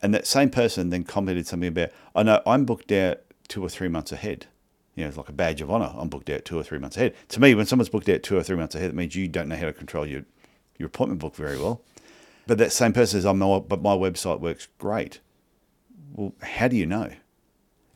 And 0.02 0.12
that 0.12 0.26
same 0.26 0.50
person 0.50 0.90
then 0.90 1.04
commented 1.04 1.46
something 1.46 1.68
about, 1.68 1.90
I 2.14 2.22
know 2.22 2.42
I'm 2.46 2.66
booked 2.66 2.92
out 2.92 3.20
two 3.48 3.64
or 3.64 3.70
three 3.70 3.88
months 3.88 4.12
ahead. 4.12 4.46
You 4.94 5.04
know, 5.04 5.08
it's 5.08 5.16
like 5.16 5.30
a 5.30 5.32
badge 5.32 5.62
of 5.62 5.70
honor. 5.70 5.92
I'm 5.96 6.08
booked 6.08 6.28
out 6.28 6.44
two 6.44 6.58
or 6.58 6.62
three 6.62 6.78
months 6.78 6.96
ahead. 6.96 7.14
To 7.28 7.40
me, 7.40 7.54
when 7.54 7.64
someone's 7.64 7.88
booked 7.88 8.08
out 8.10 8.22
two 8.22 8.36
or 8.36 8.42
three 8.42 8.56
months 8.56 8.74
ahead, 8.74 8.90
it 8.90 8.94
means 8.94 9.16
you 9.16 9.28
don't 9.28 9.48
know 9.48 9.56
how 9.56 9.66
to 9.66 9.72
control 9.72 10.06
your, 10.06 10.24
your 10.78 10.88
appointment 10.88 11.20
book 11.20 11.34
very 11.34 11.58
well. 11.58 11.80
But 12.46 12.58
that 12.58 12.72
same 12.72 12.92
person 12.92 13.18
says, 13.18 13.26
oh, 13.26 13.30
I'm 13.30 13.38
not, 13.38 13.68
but 13.68 13.82
my 13.82 13.94
website 13.94 14.40
works 14.40 14.68
great. 14.78 15.20
Well, 16.12 16.34
how 16.42 16.68
do 16.68 16.76
you 16.76 16.86
know? 16.86 17.10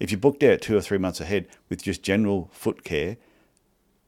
If 0.01 0.11
you're 0.11 0.19
booked 0.19 0.43
out 0.43 0.63
two 0.63 0.77
or 0.77 0.81
three 0.81 0.99
months 0.99 1.21
ahead 1.21 1.47
with 1.69 1.83
just 1.83 2.03
general 2.03 2.49
foot 2.53 2.83
care, 2.83 3.19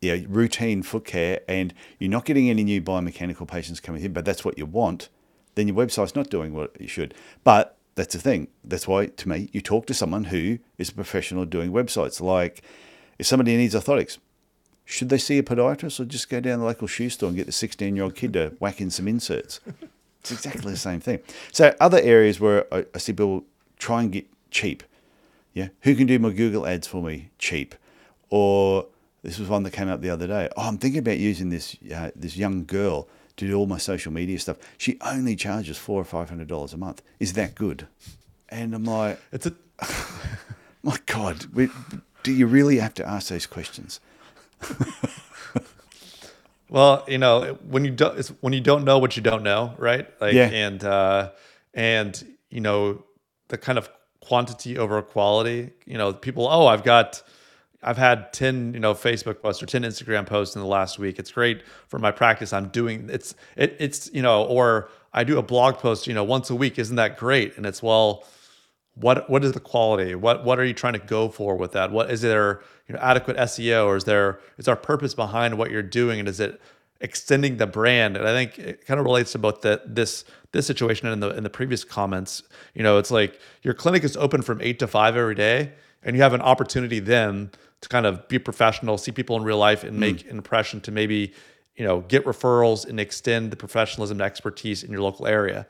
you 0.01 0.17
know, 0.17 0.27
routine 0.29 0.83
foot 0.83 1.05
care, 1.05 1.41
and 1.47 1.73
you're 1.99 2.11
not 2.11 2.25
getting 2.25 2.51
any 2.51 2.65
new 2.65 2.83
biomechanical 2.83 3.47
patients 3.47 3.79
coming 3.79 4.03
in, 4.03 4.13
but 4.13 4.25
that's 4.25 4.45
what 4.45 4.59
you 4.59 4.67
want, 4.67 5.11
then 5.55 5.69
your 5.69 5.77
website's 5.77 6.17
not 6.17 6.31
doing 6.31 6.55
what 6.55 6.79
you 6.81 6.89
should. 6.89 7.15
But 7.45 7.77
that's 7.95 8.15
the 8.15 8.21
thing. 8.21 8.49
That's 8.65 8.89
why, 8.89 9.07
to 9.07 9.29
me, 9.29 9.51
you 9.53 9.61
talk 9.61 9.87
to 9.87 9.95
someone 9.95 10.25
who 10.25 10.59
is 10.79 10.89
a 10.89 10.95
professional 10.95 11.45
doing 11.45 11.71
websites, 11.71 12.21
like 12.21 12.63
if 13.19 13.27
somebody 13.27 13.57
needs 13.57 13.75
orthotics, 13.75 14.19
should 14.85 15.11
they 15.11 15.19
see 15.19 15.39
a 15.39 15.43
podiatrist 15.43 16.01
or 16.01 16.05
just 16.05 16.29
go 16.29 16.41
down 16.41 16.59
the 16.59 16.65
local 16.65 16.89
shoe 16.89 17.09
store 17.09 17.29
and 17.29 17.37
get 17.37 17.47
the 17.47 17.53
16 17.53 17.95
year 17.95 18.05
old 18.05 18.17
kid 18.17 18.33
to 18.33 18.57
whack 18.59 18.81
in 18.81 18.91
some 18.91 19.07
inserts? 19.07 19.61
It's 20.21 20.31
exactly 20.31 20.71
the 20.71 20.79
same 20.79 21.01
thing. 21.01 21.19
So, 21.53 21.75
other 21.81 21.99
areas 21.99 22.39
where 22.39 22.67
I 22.73 22.99
see 22.99 23.13
people 23.13 23.45
try 23.79 24.03
and 24.03 24.13
get 24.13 24.27
cheap. 24.53 24.85
Yeah. 25.55 25.69
Who 25.83 25.95
can 25.95 26.07
do 26.07 26.19
my 26.19 26.31
Google 26.31 26.67
ads 26.67 26.87
for 26.87 27.03
me 27.03 27.31
cheap? 27.39 27.75
Or 28.31 28.87
this 29.23 29.39
was 29.39 29.49
one 29.49 29.63
that 29.65 29.73
came 29.73 29.89
up 29.89 30.01
the 30.01 30.11
other 30.11 30.27
day. 30.27 30.49
Oh, 30.57 30.69
I'm 30.69 30.79
thinking 30.79 30.99
about 31.01 31.19
using 31.19 31.51
this 31.51 31.77
uh, 31.95 32.11
this 32.17 32.37
young 32.37 32.65
girl 32.65 33.09
to 33.37 33.47
do 33.47 33.55
all 33.55 33.67
my 33.67 33.79
social 33.79 34.13
media 34.13 34.39
stuff. 34.39 34.57
She 34.79 34.99
only 35.03 35.37
charges 35.37 35.79
four 35.79 36.01
or 36.01 36.05
five 36.05 36.29
hundred 36.29 36.49
dollars 36.49 36.73
a 36.73 36.77
month. 36.77 37.03
Is 37.21 37.35
that 37.35 37.55
good? 37.55 37.87
And 38.49 38.75
I'm 38.75 38.85
like, 38.85 39.21
It's 39.33 39.47
a 39.47 39.53
my 40.83 40.97
God, 41.07 41.47
we, 41.55 41.69
do 42.23 42.33
you 42.33 42.47
really 42.47 42.79
have 42.79 42.95
to 42.95 43.07
ask 43.09 43.29
those 43.29 43.47
questions? 43.47 44.01
Well, 46.69 47.05
you 47.07 47.19
know, 47.19 47.59
when 47.69 47.85
you 47.85 47.91
don't 47.91 48.19
it's 48.19 48.31
when 48.41 48.55
you 48.55 48.61
don't 48.63 48.85
know 48.85 48.99
what 48.99 49.15
you 49.15 49.23
don't 49.23 49.43
know, 49.43 49.75
right? 49.77 50.09
Like 50.23 50.33
Yeah. 50.33 50.49
and 50.49 50.83
uh 50.83 51.33
and 51.75 52.37
you 52.49 52.63
know, 52.63 53.05
the 53.49 53.59
kind 53.59 53.77
of 53.77 53.91
quantity 54.23 54.79
over 54.79 55.03
quality, 55.03 55.71
you 55.85 55.99
know, 55.99 56.13
people, 56.13 56.49
oh, 56.49 56.67
I've 56.67 56.85
got 56.85 57.23
I've 57.85 57.99
had 57.99 58.33
10, 58.33 58.75
you 58.75 58.81
know, 58.81 58.95
Facebook 58.95 59.43
posts 59.43 59.61
or 59.63 59.67
10 59.67 59.83
Instagram 59.83 60.25
posts 60.25 60.55
in 60.55 60.63
the 60.63 60.69
last 60.69 61.01
week. 61.01 61.19
It's 61.19 61.33
great 61.33 61.63
for 61.89 61.99
my 61.99 62.13
practice. 62.13 62.53
I'm 62.53 62.69
doing 62.69 63.11
it's 63.11 63.35
it, 63.57 63.77
it's, 63.81 64.11
you 64.13 64.23
know, 64.23 64.45
or 64.45 64.89
I 65.13 65.25
do 65.25 65.39
a 65.39 65.43
blog 65.43 65.77
post, 65.77 66.07
you 66.07 66.15
know, 66.15 66.25
once 66.25 66.49
a 66.49 66.55
week. 66.55 66.79
Isn't 66.79 66.97
that 66.97 67.19
great? 67.19 67.57
And 67.57 67.67
it's 67.67 67.83
well, 67.83 68.25
what 68.95 69.29
what 69.29 69.43
is 69.45 69.53
the 69.53 69.61
quality? 69.61 70.15
What 70.15 70.45
what 70.45 70.59
are 70.59 70.65
you 70.65 70.75
trying 70.75 70.93
to 70.93 70.99
go 70.99 71.29
for 71.29 71.57
with 71.57 71.73
that? 71.73 71.91
What 71.91 72.11
is 72.11 72.21
there 72.21 72.61
you 72.87 72.95
know 72.95 73.01
adequate 73.01 73.37
SEO 73.37 73.87
or 73.87 73.97
is 73.97 74.05
there 74.05 74.39
is 74.59 74.69
our 74.69 74.77
purpose 74.77 75.15
behind 75.15 75.59
what 75.59 75.71
you're 75.71 75.83
doing 75.83 76.21
and 76.21 76.29
is 76.29 76.41
it 76.41 76.61
extending 77.03 77.59
the 77.59 77.67
brand? 77.67 78.17
And 78.17 78.27
I 78.27 78.33
think 78.33 78.59
it 78.59 78.87
kind 78.87 78.99
of 78.99 79.05
relates 79.05 79.33
to 79.33 79.39
both 79.39 79.61
the, 79.61 79.83
this 79.85 80.25
this 80.53 80.67
situation 80.67 81.09
and 81.09 81.15
in 81.15 81.21
the 81.21 81.37
in 81.37 81.43
the 81.43 81.51
previous 81.51 81.85
comments. 81.85 82.43
You 82.75 82.83
know, 82.83 82.99
it's 82.99 83.11
like 83.11 83.39
your 83.63 83.75
clinic 83.75 84.05
is 84.05 84.17
open 84.17 84.43
from 84.43 84.61
eight 84.63 84.79
to 84.79 84.87
five 84.87 85.17
every 85.17 85.35
day, 85.35 85.73
and 86.03 86.17
you 86.17 86.23
have 86.23 86.35
an 86.35 86.41
opportunity 86.41 87.01
then 87.01 87.51
to 87.83 87.89
kind 87.89 88.07
of 88.07 88.27
be 88.29 88.39
professional, 88.39 88.97
see 88.97 89.13
people 89.13 89.37
in 89.37 89.43
real 89.43 89.59
life, 89.59 89.85
and 89.85 89.95
hmm. 89.95 90.01
make 90.01 90.25
an 90.31 90.37
impression 90.37 90.81
to 90.83 90.91
maybe 90.91 91.33
you 91.77 91.85
know 91.85 92.01
get 92.01 92.25
referrals 92.25 92.89
and 92.89 93.01
extend 93.01 93.51
the 93.51 93.57
professionalism 93.57 94.17
and 94.21 94.23
expertise 94.23 94.83
in 94.83 94.91
your 94.91 95.01
local 95.01 95.27
area 95.27 95.67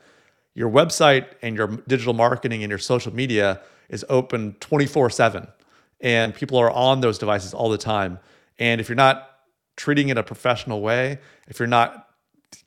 your 0.55 0.69
website 0.69 1.27
and 1.41 1.55
your 1.55 1.67
digital 1.87 2.13
marketing 2.13 2.63
and 2.63 2.69
your 2.69 2.79
social 2.79 3.13
media 3.13 3.61
is 3.89 4.05
open 4.09 4.53
24 4.59 5.09
7 5.09 5.47
and 6.01 6.35
people 6.35 6.57
are 6.57 6.71
on 6.71 7.01
those 7.01 7.17
devices 7.17 7.53
all 7.53 7.69
the 7.69 7.77
time 7.77 8.19
and 8.59 8.79
if 8.81 8.89
you're 8.89 8.95
not 8.95 9.32
treating 9.75 10.09
it 10.09 10.17
a 10.17 10.23
professional 10.23 10.81
way 10.81 11.19
if 11.47 11.59
you're 11.59 11.67
not 11.67 12.09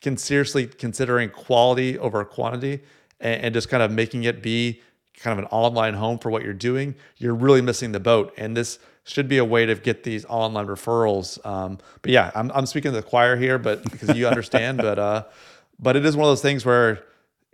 can 0.01 0.17
seriously 0.17 0.67
considering 0.67 1.31
quality 1.31 1.99
over 1.99 2.25
quantity 2.25 2.81
and, 3.21 3.43
and 3.43 3.55
just 3.55 3.69
kind 3.69 3.83
of 3.83 3.91
making 3.91 4.25
it 4.25 4.43
be 4.43 4.81
kind 5.17 5.39
of 5.39 5.45
an 5.45 5.49
online 5.51 5.95
home 5.95 6.19
for 6.19 6.31
what 6.31 6.43
you're 6.43 6.53
doing 6.53 6.95
you're 7.17 7.35
really 7.35 7.63
missing 7.63 7.93
the 7.93 8.01
boat 8.01 8.33
and 8.37 8.57
this 8.57 8.79
should 9.05 9.29
be 9.29 9.39
a 9.39 9.45
way 9.45 9.65
to 9.65 9.75
get 9.77 10.03
these 10.03 10.25
online 10.27 10.67
referrals 10.67 11.45
um, 11.47 11.79
but 12.03 12.11
yeah 12.11 12.31
I'm, 12.35 12.51
I'm 12.53 12.67
speaking 12.67 12.91
to 12.91 12.97
the 12.97 13.03
choir 13.03 13.37
here 13.37 13.59
but 13.59 13.83
because 13.85 14.17
you 14.17 14.27
understand 14.27 14.79
but 14.83 14.99
uh 14.99 15.25
but 15.79 15.97
it 15.97 16.07
is 16.07 16.17
one 16.17 16.25
of 16.25 16.31
those 16.31 16.43
things 16.43 16.65
where 16.65 17.05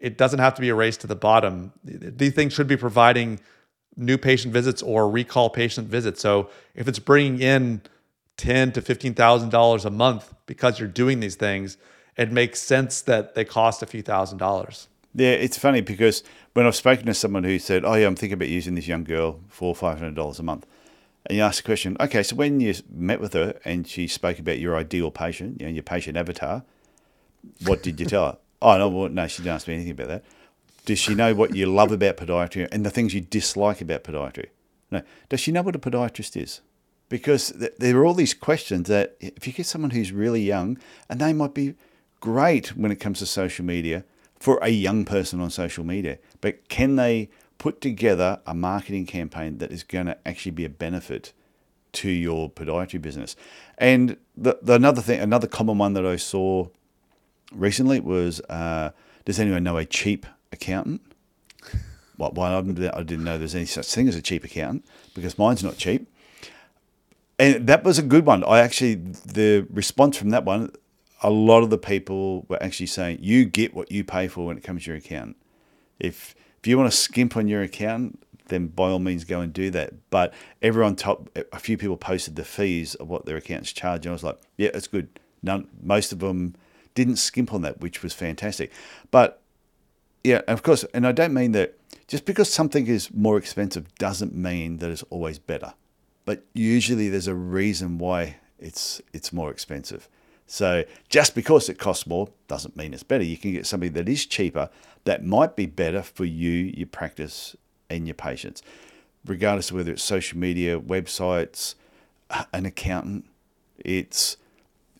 it 0.03 0.19
doesn't 0.19 0.41
have 0.41 0.55
to 0.55 0.61
be 0.61 0.69
a 0.69 0.75
race 0.75 0.97
to 0.99 1.07
the 1.07 1.15
bottom. 1.15 1.73
These 1.85 2.35
things 2.35 2.53
should 2.53 2.67
be 2.67 2.77
providing 2.77 3.41
new 3.97 4.19
patient 4.19 4.53
visits 4.53 4.83
or 4.83 5.09
recall 5.09 5.49
patient 5.49 5.89
visits. 5.89 6.21
So 6.21 6.51
if 6.75 6.89
it's 6.89 6.99
bringing 6.99 7.41
in 7.41 7.83
ten 8.43 8.73
to 8.73 8.83
fifteen 8.83 9.15
thousand 9.15 9.51
dollars 9.51 9.85
a 9.85 9.91
month 9.91 10.35
because 10.47 10.79
you're 10.81 10.89
doing 10.89 11.21
these 11.21 11.37
things, 11.37 11.77
it 12.17 12.33
makes 12.33 12.61
sense 12.61 13.01
that 13.03 13.35
they 13.35 13.45
cost 13.45 13.83
a 13.83 13.87
few 13.87 14.03
thousand 14.03 14.39
dollars. 14.39 14.89
Yeah, 15.15 15.31
it's 15.31 15.57
funny 15.57 15.81
because 15.81 16.25
when 16.55 16.67
I've 16.67 16.75
spoken 16.75 17.07
to 17.07 17.15
someone 17.15 17.45
who 17.45 17.59
said, 17.59 17.85
"Oh 17.85 17.95
yeah, 17.95 18.07
I'm 18.07 18.17
thinking 18.17 18.35
about 18.35 18.49
using 18.49 18.75
this 18.75 18.89
young 18.89 19.05
girl 19.05 19.41
for 19.49 19.75
five 19.75 19.99
hundred 19.99 20.17
dollars 20.17 20.41
a 20.41 20.43
month," 20.43 20.67
and 21.27 21.39
you 21.39 21.45
ask 21.45 21.63
the 21.63 21.67
question, 21.67 21.97
"Okay, 22.01 22.25
so 22.25 22.35
when 22.35 22.59
you 22.59 22.75
met 22.91 23.21
with 23.21 23.33
her 23.35 23.61
and 23.65 23.87
she 23.87 24.09
spoke 24.09 24.41
about 24.41 24.59
your 24.59 24.77
ideal 24.77 25.13
patient, 25.13 25.61
you 25.61 25.67
know, 25.67 25.73
your 25.73 25.85
patient 25.85 26.17
avatar, 26.17 26.65
what 27.65 27.83
did 27.83 28.01
you 28.01 28.07
tell 28.07 28.27
her?" 28.27 28.39
oh 28.63 28.77
no, 28.77 28.89
well, 28.89 29.09
no, 29.09 29.29
she 29.29 29.43
didn't 29.43 29.55
ask 29.55 29.69
me 29.69 29.75
anything 29.75 29.93
about 29.93 30.09
that. 30.09 30.25
Does 30.85 30.99
she 30.99 31.15
know 31.15 31.33
what 31.33 31.55
you 31.55 31.67
love 31.67 31.93
about 31.93 32.17
podiatry 32.17 32.69
and 32.73 32.85
the 32.85 32.91
things 32.91 33.15
you 33.15 33.21
dislike 33.21 33.81
about 33.81 34.03
podiatry? 34.03 34.47
No. 34.91 35.03
Does 35.29 35.39
she 35.39 35.53
know 35.53 35.63
what 35.63 35.77
a 35.77 35.79
podiatrist 35.79 36.37
is? 36.37 36.61
Because 37.13 37.53
th- 37.53 37.75
there 37.79 37.99
are 37.99 38.07
all 38.07 38.15
these 38.15 38.33
questions 38.33 38.89
that 38.89 39.17
if 39.21 39.47
you 39.47 39.53
get 39.53 39.67
someone 39.67 39.91
who's 39.91 40.13
really 40.13 40.41
young, 40.41 40.79
and 41.11 41.21
they 41.21 41.35
might 41.35 41.53
be 41.53 41.75
great 42.21 42.75
when 42.75 42.91
it 42.91 43.01
comes 43.01 43.19
to 43.19 43.27
social 43.27 43.67
media 43.67 44.05
for 44.41 44.59
a 44.63 44.71
young 44.71 45.05
person 45.05 45.39
on 45.39 45.51
social 45.51 45.85
media, 45.85 46.17
but 46.41 46.67
can 46.71 46.97
they 46.97 47.29
put 47.59 47.83
together 47.83 48.41
a 48.47 48.55
marketing 48.55 49.05
campaign 49.05 49.59
that 49.59 49.71
is 49.71 49.83
going 49.83 50.07
to 50.07 50.17
actually 50.27 50.53
be 50.53 50.65
a 50.65 50.71
benefit 50.71 51.35
to 51.93 52.09
your 52.09 52.49
podiatry 52.49 53.03
business? 53.03 53.37
And 53.77 54.17
the, 54.35 54.59
the 54.63 54.73
another 54.73 55.03
thing, 55.03 55.21
another 55.21 55.47
common 55.47 55.77
one 55.77 55.93
that 55.93 56.07
I 56.07 56.17
saw 56.17 56.69
recently 57.53 58.01
was 58.01 58.41
uh, 58.49 58.93
does 59.27 59.39
anyone 59.39 59.63
know 59.65 59.77
a 59.77 59.85
cheap 59.85 60.25
accountant? 60.51 61.03
Well, 62.17 62.33
well, 62.35 62.57
I 62.57 62.63
didn't 62.63 62.95
I 62.95 63.03
didn't 63.03 63.25
know 63.25 63.37
there's 63.37 63.55
any 63.55 63.67
such 63.67 63.93
thing 63.93 64.09
as 64.09 64.17
a 64.17 64.23
cheap 64.23 64.45
accountant 64.45 64.87
because 65.15 65.37
mine's 65.37 65.63
not 65.63 65.77
cheap. 65.77 66.09
And 67.43 67.67
that 67.67 67.83
was 67.83 67.99
a 67.99 68.03
good 68.03 68.25
one. 68.25 68.45
I 68.45 68.61
actually, 68.61 68.95
the 68.95 69.67
response 69.69 70.17
from 70.17 70.31
that 70.31 70.45
one, 70.45 70.71
a 71.25 71.31
lot 71.31 71.65
of 71.65 71.71
the 71.71 71.79
people 71.79 72.47
were 72.49 72.63
actually 72.63 72.87
saying, 72.87 73.19
you 73.21 73.45
get 73.45 73.75
what 73.75 73.91
you 73.91 74.05
pay 74.05 74.29
for 74.29 74.47
when 74.47 74.57
it 74.57 74.63
comes 74.63 74.85
to 74.85 74.91
your 74.91 74.97
account. 74.99 75.37
If, 75.99 76.37
if 76.61 76.69
you 76.69 76.79
want 76.79 76.89
to 76.93 76.97
skimp 76.97 77.37
on 77.37 77.49
your 77.49 77.61
account, 77.61 78.23
then 78.47 78.69
by 78.69 78.91
all 78.91 79.01
means 79.01 79.25
go 79.25 79.41
and 79.41 79.53
do 79.53 79.73
that. 79.73 79.93
But 80.09 80.33
everyone, 80.63 80.95
top, 80.95 81.37
a 81.53 81.59
few 81.59 81.77
people 81.77 81.97
posted 81.97 82.37
the 82.37 82.45
fees 82.45 82.95
of 82.95 83.09
what 83.09 83.27
their 83.27 83.39
accounts 83.39 83.73
charge. 83.73 84.07
And 84.07 84.13
I 84.13 84.15
was 84.15 84.23
like, 84.23 84.41
yeah, 84.57 84.71
it's 84.73 84.87
good. 84.87 85.19
None, 85.43 85.67
most 85.83 86.13
of 86.13 86.21
them 86.21 86.55
didn't 86.95 87.17
skimp 87.17 87.53
on 87.53 87.63
that, 87.63 87.81
which 87.81 88.05
was 88.05 88.15
fantastic. 88.15 88.71
But 89.11 89.43
yeah, 90.23 90.43
of 90.47 90.63
course, 90.63 90.85
and 90.95 91.05
I 91.05 91.11
don't 91.11 91.35
mean 91.35 91.51
that 91.53 91.77
just 92.07 92.25
because 92.25 92.53
something 92.53 92.87
is 92.87 93.13
more 93.13 93.37
expensive 93.37 93.93
doesn't 93.97 94.33
mean 94.33 94.77
that 94.77 94.91
it's 94.91 95.03
always 95.11 95.41
better. 95.41 95.75
But 96.25 96.45
usually 96.55 97.09
there's 97.09 97.27
a 97.27 97.35
reason 97.35 97.99
why 97.99 98.37
it's 98.59 99.01
it's 99.13 99.33
more 99.33 99.51
expensive. 99.51 100.09
So 100.47 100.85
just 101.09 101.35
because 101.35 101.69
it 101.69 101.79
costs 101.79 102.07
more 102.07 102.29
doesn't 102.47 102.77
mean 102.77 102.93
it's 102.95 103.03
better. 103.03 103.25
You 103.25 103.39
can 103.39 103.53
get 103.53 103.67
something 103.67 103.93
that 103.93 104.09
is 104.09 104.27
cheaper 104.27 104.69
that 105.05 105.25
might 105.25 105.57
be 105.57 105.67
better 105.67 106.03
for 106.03 106.25
you, 106.25 106.51
your 106.51 106.87
practice, 106.87 107.57
and 107.89 108.07
your 108.07 108.15
patients, 108.15 108.63
regardless 109.27 109.71
of 109.71 109.77
whether 109.77 109.93
it's 109.93 110.03
social 110.03 110.39
media, 110.39 110.79
websites, 110.79 111.75
an 112.53 112.67
accountant. 112.67 113.25
It's 113.79 114.37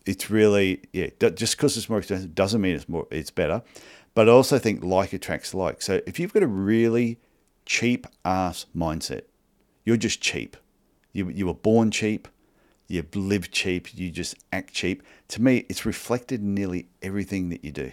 it's 0.05 0.29
really 0.29 0.81
yeah. 0.91 1.09
Just 1.19 1.57
because 1.57 1.77
it's 1.77 1.89
more 1.89 1.99
expensive 1.99 2.35
doesn't 2.35 2.61
mean 2.61 2.75
it's 2.75 2.89
more 2.89 3.07
it's 3.11 3.31
better. 3.31 3.61
But 4.15 4.29
I 4.29 4.31
also 4.31 4.59
think 4.59 4.83
like 4.83 5.13
attracts 5.13 5.53
like. 5.53 5.81
So 5.81 6.01
if 6.05 6.19
you've 6.19 6.33
got 6.33 6.43
a 6.43 6.47
really 6.47 7.19
cheap 7.65 8.05
ass 8.23 8.65
mindset, 8.75 9.21
you're 9.85 9.97
just 9.97 10.21
cheap. 10.21 10.57
You 11.13 11.29
you 11.29 11.45
were 11.47 11.53
born 11.53 11.91
cheap. 11.91 12.27
You 12.87 13.05
live 13.15 13.49
cheap. 13.51 13.95
You 13.95 14.11
just 14.11 14.35
act 14.51 14.73
cheap. 14.73 15.01
To 15.29 15.41
me, 15.41 15.65
it's 15.69 15.85
reflected 15.85 16.41
in 16.41 16.53
nearly 16.53 16.87
everything 17.01 17.49
that 17.49 17.63
you 17.63 17.71
do. 17.71 17.91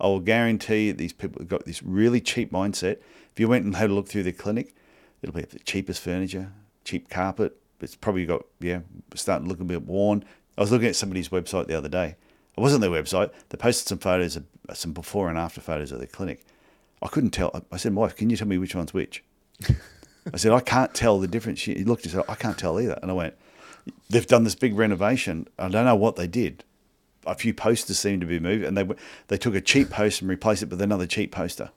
I 0.00 0.06
will 0.06 0.20
guarantee 0.20 0.88
you, 0.88 0.92
these 0.92 1.12
people 1.12 1.40
have 1.40 1.48
got 1.48 1.64
this 1.64 1.82
really 1.82 2.20
cheap 2.20 2.52
mindset. 2.52 2.98
If 3.32 3.40
you 3.40 3.48
went 3.48 3.64
and 3.64 3.76
had 3.76 3.90
a 3.90 3.94
look 3.94 4.08
through 4.08 4.24
their 4.24 4.32
clinic, 4.32 4.74
it'll 5.22 5.34
be 5.34 5.42
the 5.42 5.58
cheapest 5.60 6.02
furniture, 6.02 6.52
cheap 6.84 7.08
carpet. 7.08 7.56
It's 7.80 7.96
probably 7.96 8.26
got 8.26 8.44
yeah, 8.60 8.80
starting 9.14 9.46
to 9.46 9.48
look 9.48 9.60
a 9.60 9.64
bit 9.64 9.82
worn. 9.82 10.24
I 10.58 10.62
was 10.62 10.72
looking 10.72 10.88
at 10.88 10.96
somebody's 10.96 11.28
website 11.28 11.66
the 11.66 11.78
other 11.78 11.88
day. 11.88 12.16
It 12.56 12.60
wasn't 12.60 12.80
their 12.80 12.90
website. 12.90 13.30
They 13.50 13.58
posted 13.58 13.88
some 13.88 13.98
photos 13.98 14.36
of 14.36 14.44
some 14.74 14.92
before 14.92 15.28
and 15.28 15.38
after 15.38 15.60
photos 15.60 15.92
of 15.92 15.98
their 15.98 16.06
clinic. 16.06 16.44
I 17.02 17.08
couldn't 17.08 17.30
tell. 17.30 17.64
I 17.70 17.76
said, 17.76 17.94
"Wife, 17.94 18.16
can 18.16 18.30
you 18.30 18.36
tell 18.36 18.48
me 18.48 18.58
which 18.58 18.74
one's 18.74 18.94
which?" 18.94 19.22
I 20.32 20.36
said, 20.36 20.52
"I 20.52 20.60
can't 20.60 20.94
tell 20.94 21.18
the 21.18 21.28
difference." 21.28 21.60
She 21.60 21.84
looked 21.84 22.04
and 22.04 22.12
said, 22.12 22.24
"I 22.28 22.34
can't 22.34 22.58
tell 22.58 22.80
either." 22.80 22.98
And 23.02 23.10
I 23.10 23.14
went, 23.14 23.34
"They've 24.10 24.26
done 24.26 24.44
this 24.44 24.54
big 24.54 24.76
renovation. 24.76 25.48
I 25.58 25.68
don't 25.68 25.84
know 25.84 25.96
what 25.96 26.16
they 26.16 26.26
did. 26.26 26.64
A 27.26 27.34
few 27.34 27.52
posters 27.52 27.98
seemed 27.98 28.20
to 28.20 28.26
be 28.26 28.38
moved, 28.38 28.64
and 28.64 28.76
they 28.76 28.86
they 29.28 29.36
took 29.36 29.54
a 29.54 29.60
cheap 29.60 29.90
poster 29.90 30.24
and 30.24 30.30
replaced 30.30 30.62
it 30.62 30.70
with 30.70 30.80
another 30.80 31.06
cheap 31.06 31.32
poster. 31.32 31.70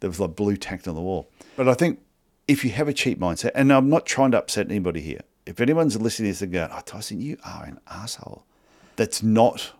There 0.00 0.10
was 0.10 0.20
like 0.20 0.36
blue 0.36 0.56
tacked 0.56 0.88
on 0.88 0.94
the 0.94 1.00
wall. 1.00 1.28
But 1.56 1.68
I 1.68 1.74
think 1.74 2.00
if 2.48 2.64
you 2.64 2.70
have 2.70 2.88
a 2.88 2.92
cheap 2.92 3.20
mindset, 3.20 3.52
and 3.54 3.72
I'm 3.72 3.88
not 3.88 4.06
trying 4.06 4.32
to 4.32 4.38
upset 4.38 4.66
anybody 4.68 5.00
here, 5.00 5.20
if 5.46 5.60
anyone's 5.60 6.00
listening 6.00 6.28
to 6.28 6.32
this 6.32 6.42
and 6.42 6.52
going, 6.52 6.70
"Oh, 6.72 6.80
Tyson, 6.84 7.20
you 7.20 7.36
are 7.44 7.64
an 7.64 7.78
asshole," 7.88 8.44
that's 8.96 9.22
not 9.22 9.72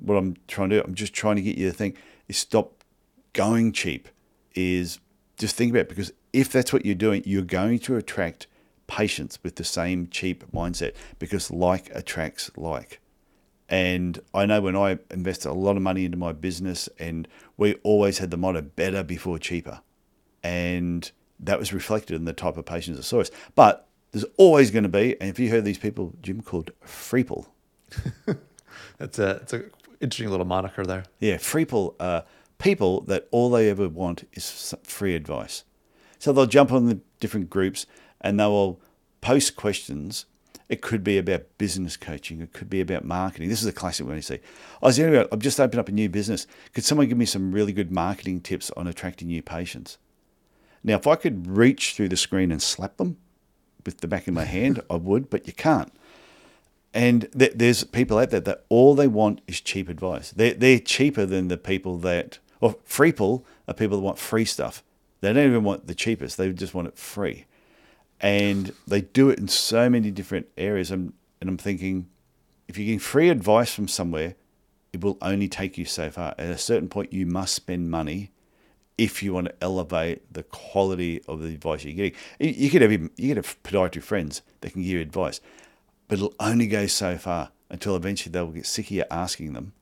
what 0.00 0.16
I'm 0.16 0.36
trying 0.48 0.70
to 0.70 0.76
do. 0.76 0.82
I'm 0.84 0.94
just 0.94 1.12
trying 1.12 1.36
to 1.36 1.42
get 1.42 1.56
you 1.56 1.68
to 1.68 1.74
think 1.74 1.96
is 2.28 2.36
stop 2.36 2.84
going 3.32 3.72
cheap. 3.72 4.08
Is 4.54 4.98
just 5.36 5.56
think 5.56 5.70
about 5.70 5.80
it 5.80 5.88
because 5.90 6.12
if 6.36 6.52
that's 6.52 6.70
what 6.70 6.84
you're 6.84 6.94
doing, 6.94 7.22
you're 7.24 7.40
going 7.40 7.78
to 7.78 7.96
attract 7.96 8.46
patients 8.86 9.38
with 9.42 9.56
the 9.56 9.64
same 9.64 10.06
cheap 10.08 10.44
mindset 10.52 10.94
because 11.18 11.50
like 11.50 11.90
attracts 11.94 12.50
like. 12.58 13.00
And 13.70 14.20
I 14.34 14.44
know 14.44 14.60
when 14.60 14.76
I 14.76 14.98
invested 15.10 15.48
a 15.48 15.52
lot 15.54 15.76
of 15.76 15.82
money 15.82 16.04
into 16.04 16.18
my 16.18 16.32
business, 16.32 16.90
and 16.98 17.26
we 17.56 17.74
always 17.82 18.18
had 18.18 18.30
the 18.30 18.36
motto 18.36 18.60
better 18.60 19.02
before 19.02 19.38
cheaper. 19.38 19.80
And 20.42 21.10
that 21.40 21.58
was 21.58 21.72
reflected 21.72 22.14
in 22.14 22.26
the 22.26 22.34
type 22.34 22.58
of 22.58 22.66
patients 22.66 22.98
that 22.98 23.04
saw 23.04 23.22
us. 23.22 23.30
But 23.54 23.88
there's 24.12 24.26
always 24.36 24.70
going 24.70 24.84
to 24.84 24.90
be, 24.90 25.18
and 25.18 25.30
if 25.30 25.38
you 25.38 25.48
heard 25.48 25.64
these 25.64 25.78
people, 25.78 26.12
Jim 26.20 26.42
called 26.42 26.70
Freeple. 26.84 27.46
That's 28.98 29.18
a 29.18 29.30
it's 29.42 29.52
a 29.54 29.64
interesting 30.02 30.30
little 30.30 30.46
moniker 30.46 30.84
there. 30.84 31.04
Yeah, 31.18 31.36
Freeple 31.36 31.94
are 31.98 32.24
people 32.58 33.00
that 33.02 33.26
all 33.30 33.48
they 33.48 33.70
ever 33.70 33.88
want 33.88 34.28
is 34.34 34.74
free 34.84 35.14
advice. 35.14 35.64
So 36.18 36.32
they'll 36.32 36.46
jump 36.46 36.72
on 36.72 36.86
the 36.86 37.00
different 37.20 37.50
groups 37.50 37.86
and 38.20 38.40
they 38.40 38.44
will 38.44 38.80
post 39.20 39.56
questions. 39.56 40.26
It 40.68 40.82
could 40.82 41.04
be 41.04 41.18
about 41.18 41.44
business 41.58 41.96
coaching. 41.96 42.40
It 42.40 42.52
could 42.52 42.68
be 42.68 42.80
about 42.80 43.04
marketing. 43.04 43.48
This 43.48 43.62
is 43.62 43.68
a 43.68 43.72
classic 43.72 44.06
one 44.06 44.16
you 44.16 44.22
see. 44.22 44.40
I 44.82 44.86
was 44.86 44.98
anyway, 44.98 45.26
I've 45.30 45.38
just 45.38 45.60
opened 45.60 45.80
up 45.80 45.88
a 45.88 45.92
new 45.92 46.08
business. 46.08 46.46
Could 46.72 46.84
someone 46.84 47.08
give 47.08 47.18
me 47.18 47.26
some 47.26 47.52
really 47.52 47.72
good 47.72 47.92
marketing 47.92 48.40
tips 48.40 48.70
on 48.76 48.86
attracting 48.86 49.28
new 49.28 49.42
patients? 49.42 49.98
Now, 50.82 50.96
if 50.96 51.06
I 51.06 51.16
could 51.16 51.46
reach 51.46 51.94
through 51.94 52.08
the 52.08 52.16
screen 52.16 52.52
and 52.52 52.62
slap 52.62 52.96
them 52.96 53.16
with 53.84 53.98
the 54.00 54.08
back 54.08 54.26
of 54.26 54.34
my 54.34 54.44
hand, 54.56 54.82
I 54.90 54.96
would, 54.96 55.30
but 55.30 55.46
you 55.46 55.52
can't. 55.52 55.92
And 56.94 57.28
th- 57.36 57.52
there's 57.54 57.84
people 57.84 58.18
out 58.18 58.30
there 58.30 58.40
that 58.40 58.64
all 58.68 58.94
they 58.94 59.08
want 59.08 59.42
is 59.46 59.60
cheap 59.60 59.88
advice. 59.88 60.30
They're, 60.30 60.54
they're 60.54 60.78
cheaper 60.78 61.26
than 61.26 61.48
the 61.48 61.58
people 61.58 61.98
that, 61.98 62.38
or 62.60 62.76
free 62.84 63.12
people 63.12 63.44
are 63.68 63.74
people 63.74 63.98
that 63.98 64.02
want 64.02 64.18
free 64.18 64.46
stuff. 64.46 64.82
They 65.20 65.32
don't 65.32 65.46
even 65.46 65.64
want 65.64 65.86
the 65.86 65.94
cheapest, 65.94 66.36
they 66.36 66.52
just 66.52 66.74
want 66.74 66.88
it 66.88 66.98
free. 66.98 67.46
And 68.20 68.72
they 68.86 69.02
do 69.02 69.28
it 69.30 69.38
in 69.38 69.48
so 69.48 69.90
many 69.90 70.10
different 70.10 70.46
areas. 70.56 70.90
And, 70.90 71.12
and 71.40 71.50
I'm 71.50 71.58
thinking, 71.58 72.08
if 72.68 72.78
you're 72.78 72.86
getting 72.86 72.98
free 72.98 73.28
advice 73.28 73.74
from 73.74 73.88
somewhere, 73.88 74.34
it 74.92 75.02
will 75.02 75.18
only 75.20 75.48
take 75.48 75.76
you 75.76 75.84
so 75.84 76.10
far. 76.10 76.34
At 76.38 76.48
a 76.48 76.58
certain 76.58 76.88
point, 76.88 77.12
you 77.12 77.26
must 77.26 77.54
spend 77.54 77.90
money 77.90 78.30
if 78.96 79.22
you 79.22 79.34
want 79.34 79.48
to 79.48 79.54
elevate 79.60 80.32
the 80.32 80.42
quality 80.44 81.20
of 81.28 81.42
the 81.42 81.48
advice 81.48 81.84
you're 81.84 81.92
getting. 81.92 82.18
You- 82.38 82.70
could 82.70 82.82
have 82.82 82.92
even- 82.92 83.10
you 83.16 83.28
could 83.28 83.36
have 83.36 83.62
podiatry 83.62 84.02
friends 84.02 84.40
that 84.62 84.72
can 84.72 84.82
give 84.82 84.92
you 84.92 85.00
advice, 85.00 85.40
but 86.08 86.18
it'll 86.18 86.34
only 86.40 86.66
go 86.66 86.86
so 86.86 87.18
far 87.18 87.52
until 87.68 87.94
eventually 87.96 88.32
they'll 88.32 88.46
get 88.50 88.64
sick 88.64 88.86
of 88.86 88.92
you 88.92 89.04
asking 89.10 89.52
them, 89.52 89.74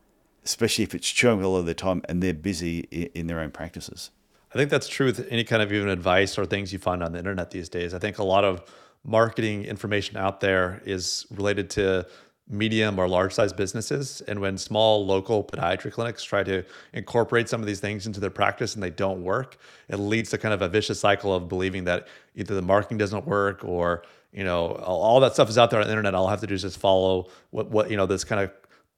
especially 0.45 0.83
if 0.83 0.95
it's 0.95 1.09
chewing 1.09 1.43
a 1.43 1.49
lot 1.49 1.59
of 1.59 1.67
their 1.67 1.75
time 1.75 2.03
and 2.09 2.23
they're 2.23 2.35
busy 2.35 2.81
in 2.91 3.29
their 3.29 3.39
own 3.39 3.53
practices. 3.53 4.11
I 4.55 4.57
think 4.57 4.71
that's 4.71 4.87
true 4.87 5.07
with 5.07 5.27
any 5.31 5.43
kind 5.43 5.63
of 5.63 5.73
even 5.73 5.89
advice 5.89 6.39
or 6.39 6.47
things 6.47 6.73
you 6.73 6.79
find 6.79 7.03
on 7.03 7.11
the 7.11 7.19
internet 7.19 7.51
these 7.51 7.69
days. 7.69 7.93
I 7.93 7.99
think 7.99 8.19
a 8.19 8.25
lot 8.25 8.45
of 8.45 8.63
marketing 9.03 9.65
information 9.65 10.17
out 10.17 10.41
there 10.41 10.81
is 10.87 11.27
related 11.31 11.71
to 11.71 12.07
medium 12.49 12.99
or 12.99 13.09
large 13.09 13.33
size 13.33 13.53
businesses. 13.53 14.21
And 14.29 14.39
when 14.39 14.57
small 14.57 15.05
local 15.05 15.43
podiatry 15.43 15.91
clinics 15.91 16.23
try 16.23 16.45
to 16.45 16.63
incorporate 16.93 17.49
some 17.49 17.61
of 17.63 17.67
these 17.67 17.81
things 17.81 18.07
into 18.07 18.21
their 18.21 18.31
practice 18.31 18.75
and 18.75 18.83
they 18.83 18.91
don't 18.91 19.25
work, 19.25 19.57
it 19.89 19.97
leads 19.97 20.31
to 20.31 20.39
kind 20.39 20.55
of 20.55 20.63
a 20.63 20.69
vicious 20.69 21.01
cycle 21.01 21.35
of 21.35 21.49
believing 21.49 21.85
that 21.85 22.07
either 22.37 22.55
the 22.55 22.63
marketing 22.63 22.99
doesn't 22.99 23.27
work 23.27 23.65
or, 23.65 24.05
you 24.33 24.45
know, 24.45 24.69
all 24.69 25.19
that 25.19 25.33
stuff 25.33 25.49
is 25.49 25.59
out 25.59 25.71
there 25.71 25.81
on 25.81 25.87
the 25.87 25.93
internet. 25.93 26.15
All 26.15 26.29
I 26.29 26.31
have 26.31 26.41
to 26.43 26.47
do 26.47 26.55
is 26.55 26.63
just 26.63 26.79
follow 26.79 27.29
what, 27.51 27.71
what 27.71 27.91
you 27.91 27.97
know, 27.97 28.07
this 28.07 28.23
kind 28.23 28.41
of 28.41 28.53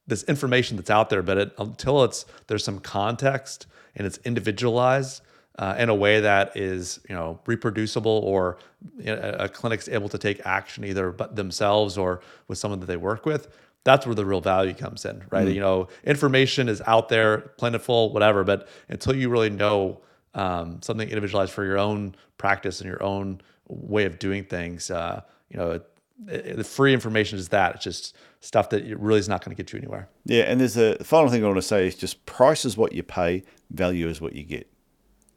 this 0.06 0.22
information 0.24 0.76
that's 0.76 0.90
out 0.90 1.08
there, 1.08 1.22
but 1.22 1.38
it, 1.38 1.54
until 1.58 2.04
it's 2.04 2.26
there's 2.46 2.62
some 2.62 2.78
context 2.78 3.66
and 3.96 4.06
it's 4.06 4.18
individualized 4.18 5.22
uh, 5.58 5.74
in 5.78 5.88
a 5.88 5.94
way 5.94 6.20
that 6.20 6.56
is 6.56 7.00
you 7.08 7.14
know 7.14 7.38
reproducible 7.46 8.22
or 8.24 8.58
you 8.98 9.06
know, 9.06 9.36
a, 9.38 9.48
clinic's 9.48 9.88
able 9.88 10.08
to 10.08 10.18
take 10.18 10.44
action 10.44 10.84
either 10.84 11.10
but 11.10 11.36
themselves 11.36 11.96
or 11.96 12.20
with 12.48 12.58
someone 12.58 12.80
that 12.80 12.86
they 12.86 12.96
work 12.96 13.26
with. 13.26 13.48
That's 13.84 14.04
where 14.04 14.16
the 14.16 14.26
real 14.26 14.40
value 14.40 14.74
comes 14.74 15.04
in, 15.04 15.22
right? 15.30 15.46
You 15.46 15.60
know, 15.60 15.86
information 16.02 16.68
is 16.68 16.82
out 16.88 17.08
there, 17.08 17.52
plentiful, 17.56 18.12
whatever, 18.12 18.42
but 18.42 18.66
until 18.88 19.14
you 19.14 19.28
really 19.28 19.48
know 19.48 20.00
um, 20.34 20.82
something 20.82 21.08
individualized 21.08 21.52
for 21.52 21.64
your 21.64 21.78
own 21.78 22.16
practice 22.36 22.80
and 22.80 22.88
your 22.88 23.00
own 23.00 23.40
way 23.68 24.04
of 24.04 24.18
doing 24.18 24.42
things, 24.42 24.90
uh, 24.90 25.20
you 25.50 25.56
know, 25.56 25.80
the 26.18 26.64
free 26.64 26.94
information 26.94 27.38
is 27.38 27.48
that. 27.50 27.76
It's 27.76 27.84
just 27.84 28.16
stuff 28.40 28.70
that 28.70 28.84
really 28.98 29.20
is 29.20 29.28
not 29.28 29.44
going 29.44 29.54
to 29.54 29.62
get 29.62 29.72
you 29.72 29.78
anywhere. 29.78 30.08
Yeah, 30.24 30.44
and 30.44 30.60
there's 30.60 30.76
a 30.76 30.96
the 30.96 31.04
final 31.04 31.30
thing 31.30 31.44
I 31.44 31.46
want 31.46 31.58
to 31.58 31.62
say 31.62 31.86
is 31.86 31.94
just 31.94 32.24
price 32.26 32.64
is 32.64 32.76
what 32.76 32.92
you 32.92 33.02
pay, 33.02 33.44
value 33.70 34.08
is 34.08 34.20
what 34.20 34.34
you 34.34 34.42
get. 34.42 34.68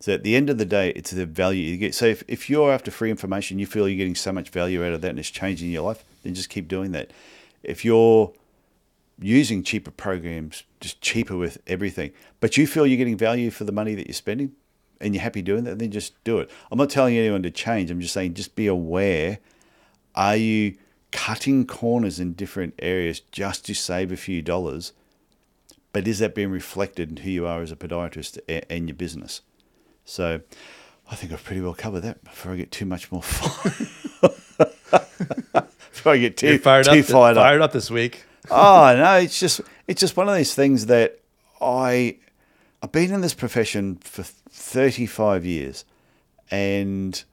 So 0.02 0.14
at 0.14 0.24
the 0.24 0.36
end 0.36 0.50
of 0.50 0.58
the 0.58 0.66
day, 0.66 0.92
it's 0.96 1.12
the 1.12 1.26
value 1.26 1.62
you 1.62 1.78
get. 1.78 1.94
So 1.94 2.06
if, 2.06 2.24
if 2.28 2.50
you're 2.50 2.72
after 2.72 2.90
free 2.90 3.12
information, 3.12 3.60
you 3.60 3.66
feel 3.66 3.88
you're 3.88 3.98
getting 3.98 4.16
so 4.16 4.32
much 4.32 4.50
value 4.50 4.86
out 4.86 4.94
of 4.94 5.02
that 5.02 5.10
and 5.10 5.20
it's 5.20 5.30
changing 5.30 5.72
your 5.72 5.84
life, 5.84 6.06
then 6.24 6.34
just 6.34 6.50
keep 6.50 6.70
doing 6.70 6.94
that. 6.94 7.12
If 7.64 7.84
you're 7.84 8.32
using 9.22 9.62
cheaper 9.62 9.92
programs, 9.92 10.64
just 10.80 11.02
cheaper 11.02 11.36
with 11.36 11.58
everything, 11.68 12.12
but 12.40 12.56
you 12.56 12.66
feel 12.66 12.88
you're 12.88 12.98
getting 12.98 13.18
value 13.18 13.52
for 13.52 13.66
the 13.66 13.74
money 13.74 13.94
that 13.96 14.08
you're 14.08 14.14
spending 14.14 14.54
and 15.02 15.14
you're 15.14 15.22
happy 15.22 15.42
doing 15.42 15.66
that, 15.66 15.80
then 15.80 15.92
just 15.92 16.22
do 16.24 16.40
it. 16.40 16.50
I'm 16.72 16.78
not 16.78 16.90
telling 16.90 17.18
anyone 17.18 17.44
to 17.44 17.52
change. 17.52 17.92
I'm 17.92 18.00
just 18.00 18.14
saying 18.14 18.36
just 18.36 18.56
be 18.56 18.68
aware. 18.68 19.40
Are 20.16 20.38
you 20.38 20.78
cutting 21.12 21.66
corners 21.66 22.22
in 22.22 22.34
different 22.34 22.74
areas 22.80 23.20
just 23.20 23.66
to 23.66 23.74
save 23.74 24.14
a 24.14 24.18
few 24.18 24.42
dollars? 24.42 24.94
But 25.92 26.08
is 26.08 26.20
that 26.20 26.36
being 26.36 26.52
reflected 26.52 27.10
in 27.10 27.18
who 27.18 27.30
you 27.30 27.46
are 27.48 27.62
as 27.62 27.72
a 27.72 27.76
podiatrist 27.76 28.40
and 28.70 28.88
your 28.88 28.96
business? 28.96 29.42
So 30.10 30.42
I 31.10 31.16
think 31.16 31.32
I've 31.32 31.44
pretty 31.44 31.62
well 31.62 31.74
covered 31.76 32.02
that 32.02 32.24
before 32.24 32.52
I 32.54 32.56
get 32.56 32.72
too 32.72 32.86
much 32.86 33.12
more 33.12 33.22
fired. 33.24 33.88
before 35.92 36.14
I 36.14 36.18
get 36.18 36.38
too, 36.38 36.48
You're 36.50 36.60
fired 36.60 36.86
too 36.86 36.92
up. 37.00 37.06
fired 37.06 37.38
up 37.38 37.44
fired 37.44 37.62
up 37.62 37.72
this 37.74 37.92
week. 37.92 38.26
oh 38.50 38.96
no, 38.98 39.16
it's 39.18 39.40
just 39.40 39.62
it's 39.88 40.00
just 40.02 40.18
one 40.18 40.28
of 40.28 40.36
these 40.36 40.54
things 40.56 40.88
that 40.88 41.20
I 41.62 42.18
I've 42.82 42.92
been 42.92 43.14
in 43.14 43.22
this 43.22 43.34
profession 43.34 43.98
for 43.98 44.24
35 44.24 45.46
years 45.46 45.86
and 46.50 47.24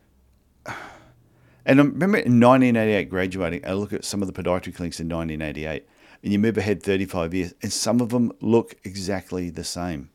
and 1.64 1.80
I 1.80 1.82
remember 1.84 2.18
in 2.18 2.40
1988 2.40 3.08
graduating 3.08 3.66
I 3.66 3.72
look 3.72 3.92
at 3.92 4.04
some 4.04 4.22
of 4.22 4.32
the 4.32 4.34
podiatry 4.42 4.74
clinics 4.74 5.00
in 5.00 5.08
1988 5.08 5.86
and 6.22 6.32
you 6.32 6.38
move 6.38 6.58
ahead 6.58 6.82
35 6.82 7.32
years 7.34 7.54
and 7.62 7.72
some 7.72 8.00
of 8.00 8.10
them 8.10 8.32
look 8.40 8.74
exactly 8.84 9.48
the 9.50 9.64
same 9.64 10.10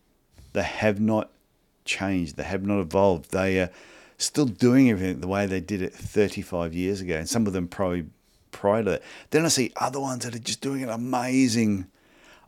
they 0.53 0.63
have 0.63 0.99
not 0.99 1.31
changed 1.99 2.37
they 2.37 2.43
have 2.43 2.65
not 2.65 2.79
evolved 2.79 3.31
they 3.31 3.59
are 3.59 3.69
still 4.17 4.45
doing 4.45 4.89
everything 4.89 5.19
the 5.19 5.27
way 5.27 5.45
they 5.45 5.59
did 5.59 5.81
it 5.81 5.93
35 5.93 6.73
years 6.73 7.01
ago 7.01 7.15
and 7.15 7.27
some 7.27 7.47
of 7.47 7.53
them 7.53 7.67
probably 7.67 8.05
prior 8.51 8.83
to 8.83 8.91
that 8.91 9.03
then 9.31 9.45
I 9.45 9.49
see 9.49 9.71
other 9.75 9.99
ones 9.99 10.23
that 10.25 10.35
are 10.35 10.39
just 10.39 10.61
doing 10.61 10.83
amazing 10.83 11.87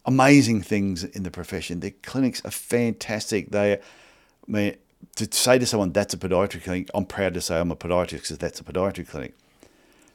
amazing 0.06 0.62
things 0.62 1.04
in 1.04 1.24
the 1.24 1.32
profession. 1.32 1.80
Their 1.80 1.94
clinics 2.04 2.44
are 2.46 2.52
fantastic. 2.52 3.52
They, 3.52 3.74
I 3.74 3.80
mean, 4.48 4.76
to 5.16 5.28
say 5.32 5.60
to 5.60 5.66
someone 5.66 5.92
that's 5.92 6.14
a 6.14 6.18
podiatry 6.18 6.64
clinic, 6.64 6.90
I'm 6.94 7.06
proud 7.06 7.34
to 7.36 7.42
say 7.42 7.60
I'm 7.60 7.72
a 7.72 7.76
podiatrist 7.76 8.12
because 8.12 8.38
that's 8.38 8.60
a 8.60 8.64
podiatry 8.64 9.08
clinic. 9.08 9.34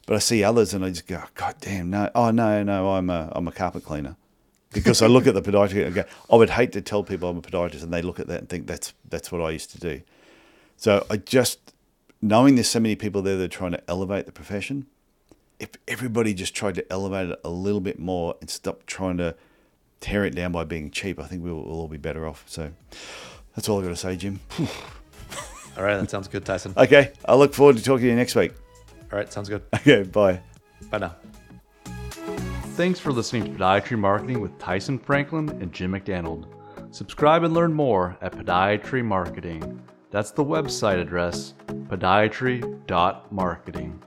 But 0.06 0.16
I 0.16 0.18
see 0.20 0.42
others 0.42 0.72
and 0.72 0.84
I 0.84 0.88
just 0.88 1.06
go, 1.06 1.22
God 1.34 1.56
damn, 1.60 1.90
no, 1.90 2.10
oh 2.14 2.30
no, 2.30 2.62
no, 2.62 2.92
I'm 2.92 3.10
a 3.10 3.30
I'm 3.34 3.46
a 3.46 3.52
carpet 3.52 3.84
cleaner. 3.84 4.16
Because 4.72 5.00
I 5.00 5.06
look 5.06 5.26
at 5.26 5.34
the 5.34 5.42
podiatry 5.42 5.86
and 5.86 5.94
go, 5.94 6.04
I 6.30 6.36
would 6.36 6.50
hate 6.50 6.72
to 6.72 6.82
tell 6.82 7.02
people 7.02 7.30
I'm 7.30 7.38
a 7.38 7.42
podiatrist 7.42 7.82
and 7.82 7.92
they 7.92 8.02
look 8.02 8.20
at 8.20 8.26
that 8.26 8.40
and 8.40 8.48
think 8.48 8.66
that's 8.66 8.92
that's 9.08 9.32
what 9.32 9.40
I 9.40 9.50
used 9.50 9.70
to 9.72 9.80
do. 9.80 10.02
So 10.76 11.06
I 11.10 11.16
just 11.16 11.72
knowing 12.20 12.56
there's 12.56 12.68
so 12.68 12.80
many 12.80 12.96
people 12.96 13.22
there 13.22 13.36
that 13.36 13.44
are 13.44 13.48
trying 13.48 13.72
to 13.72 13.82
elevate 13.88 14.26
the 14.26 14.32
profession, 14.32 14.86
if 15.58 15.70
everybody 15.86 16.34
just 16.34 16.54
tried 16.54 16.74
to 16.76 16.92
elevate 16.92 17.30
it 17.30 17.40
a 17.44 17.48
little 17.48 17.80
bit 17.80 17.98
more 17.98 18.36
and 18.40 18.50
stop 18.50 18.86
trying 18.86 19.16
to 19.18 19.34
tear 20.00 20.24
it 20.24 20.34
down 20.34 20.52
by 20.52 20.64
being 20.64 20.90
cheap, 20.90 21.18
I 21.18 21.24
think 21.24 21.42
we'll, 21.42 21.56
we'll 21.56 21.80
all 21.80 21.88
be 21.88 21.96
better 21.96 22.26
off. 22.26 22.44
So 22.46 22.70
that's 23.54 23.68
all 23.68 23.78
I've 23.78 23.84
got 23.84 23.90
to 23.90 23.96
say, 23.96 24.16
Jim. 24.16 24.40
All 25.76 25.84
right, 25.84 25.96
that 25.96 26.10
sounds 26.10 26.26
good, 26.26 26.44
Tyson. 26.44 26.72
Okay, 26.76 27.12
I 27.24 27.36
look 27.36 27.54
forward 27.54 27.76
to 27.76 27.82
talking 27.84 28.02
to 28.02 28.08
you 28.08 28.16
next 28.16 28.34
week. 28.34 28.52
All 29.12 29.18
right, 29.18 29.32
sounds 29.32 29.48
good. 29.48 29.62
Okay, 29.72 30.02
bye. 30.02 30.40
Bye 30.90 30.98
now. 30.98 31.14
Thanks 32.78 33.00
for 33.00 33.10
listening 33.10 33.42
to 33.42 33.50
Podiatry 33.50 33.98
Marketing 33.98 34.40
with 34.40 34.56
Tyson 34.60 35.00
Franklin 35.00 35.48
and 35.48 35.72
Jim 35.72 35.90
McDannald. 35.90 36.46
Subscribe 36.92 37.42
and 37.42 37.52
learn 37.52 37.72
more 37.72 38.16
at 38.20 38.34
Podiatry 38.34 39.04
Marketing. 39.04 39.82
That's 40.12 40.30
the 40.30 40.44
website 40.44 41.00
address, 41.00 41.54
podiatry.marketing. 41.66 44.02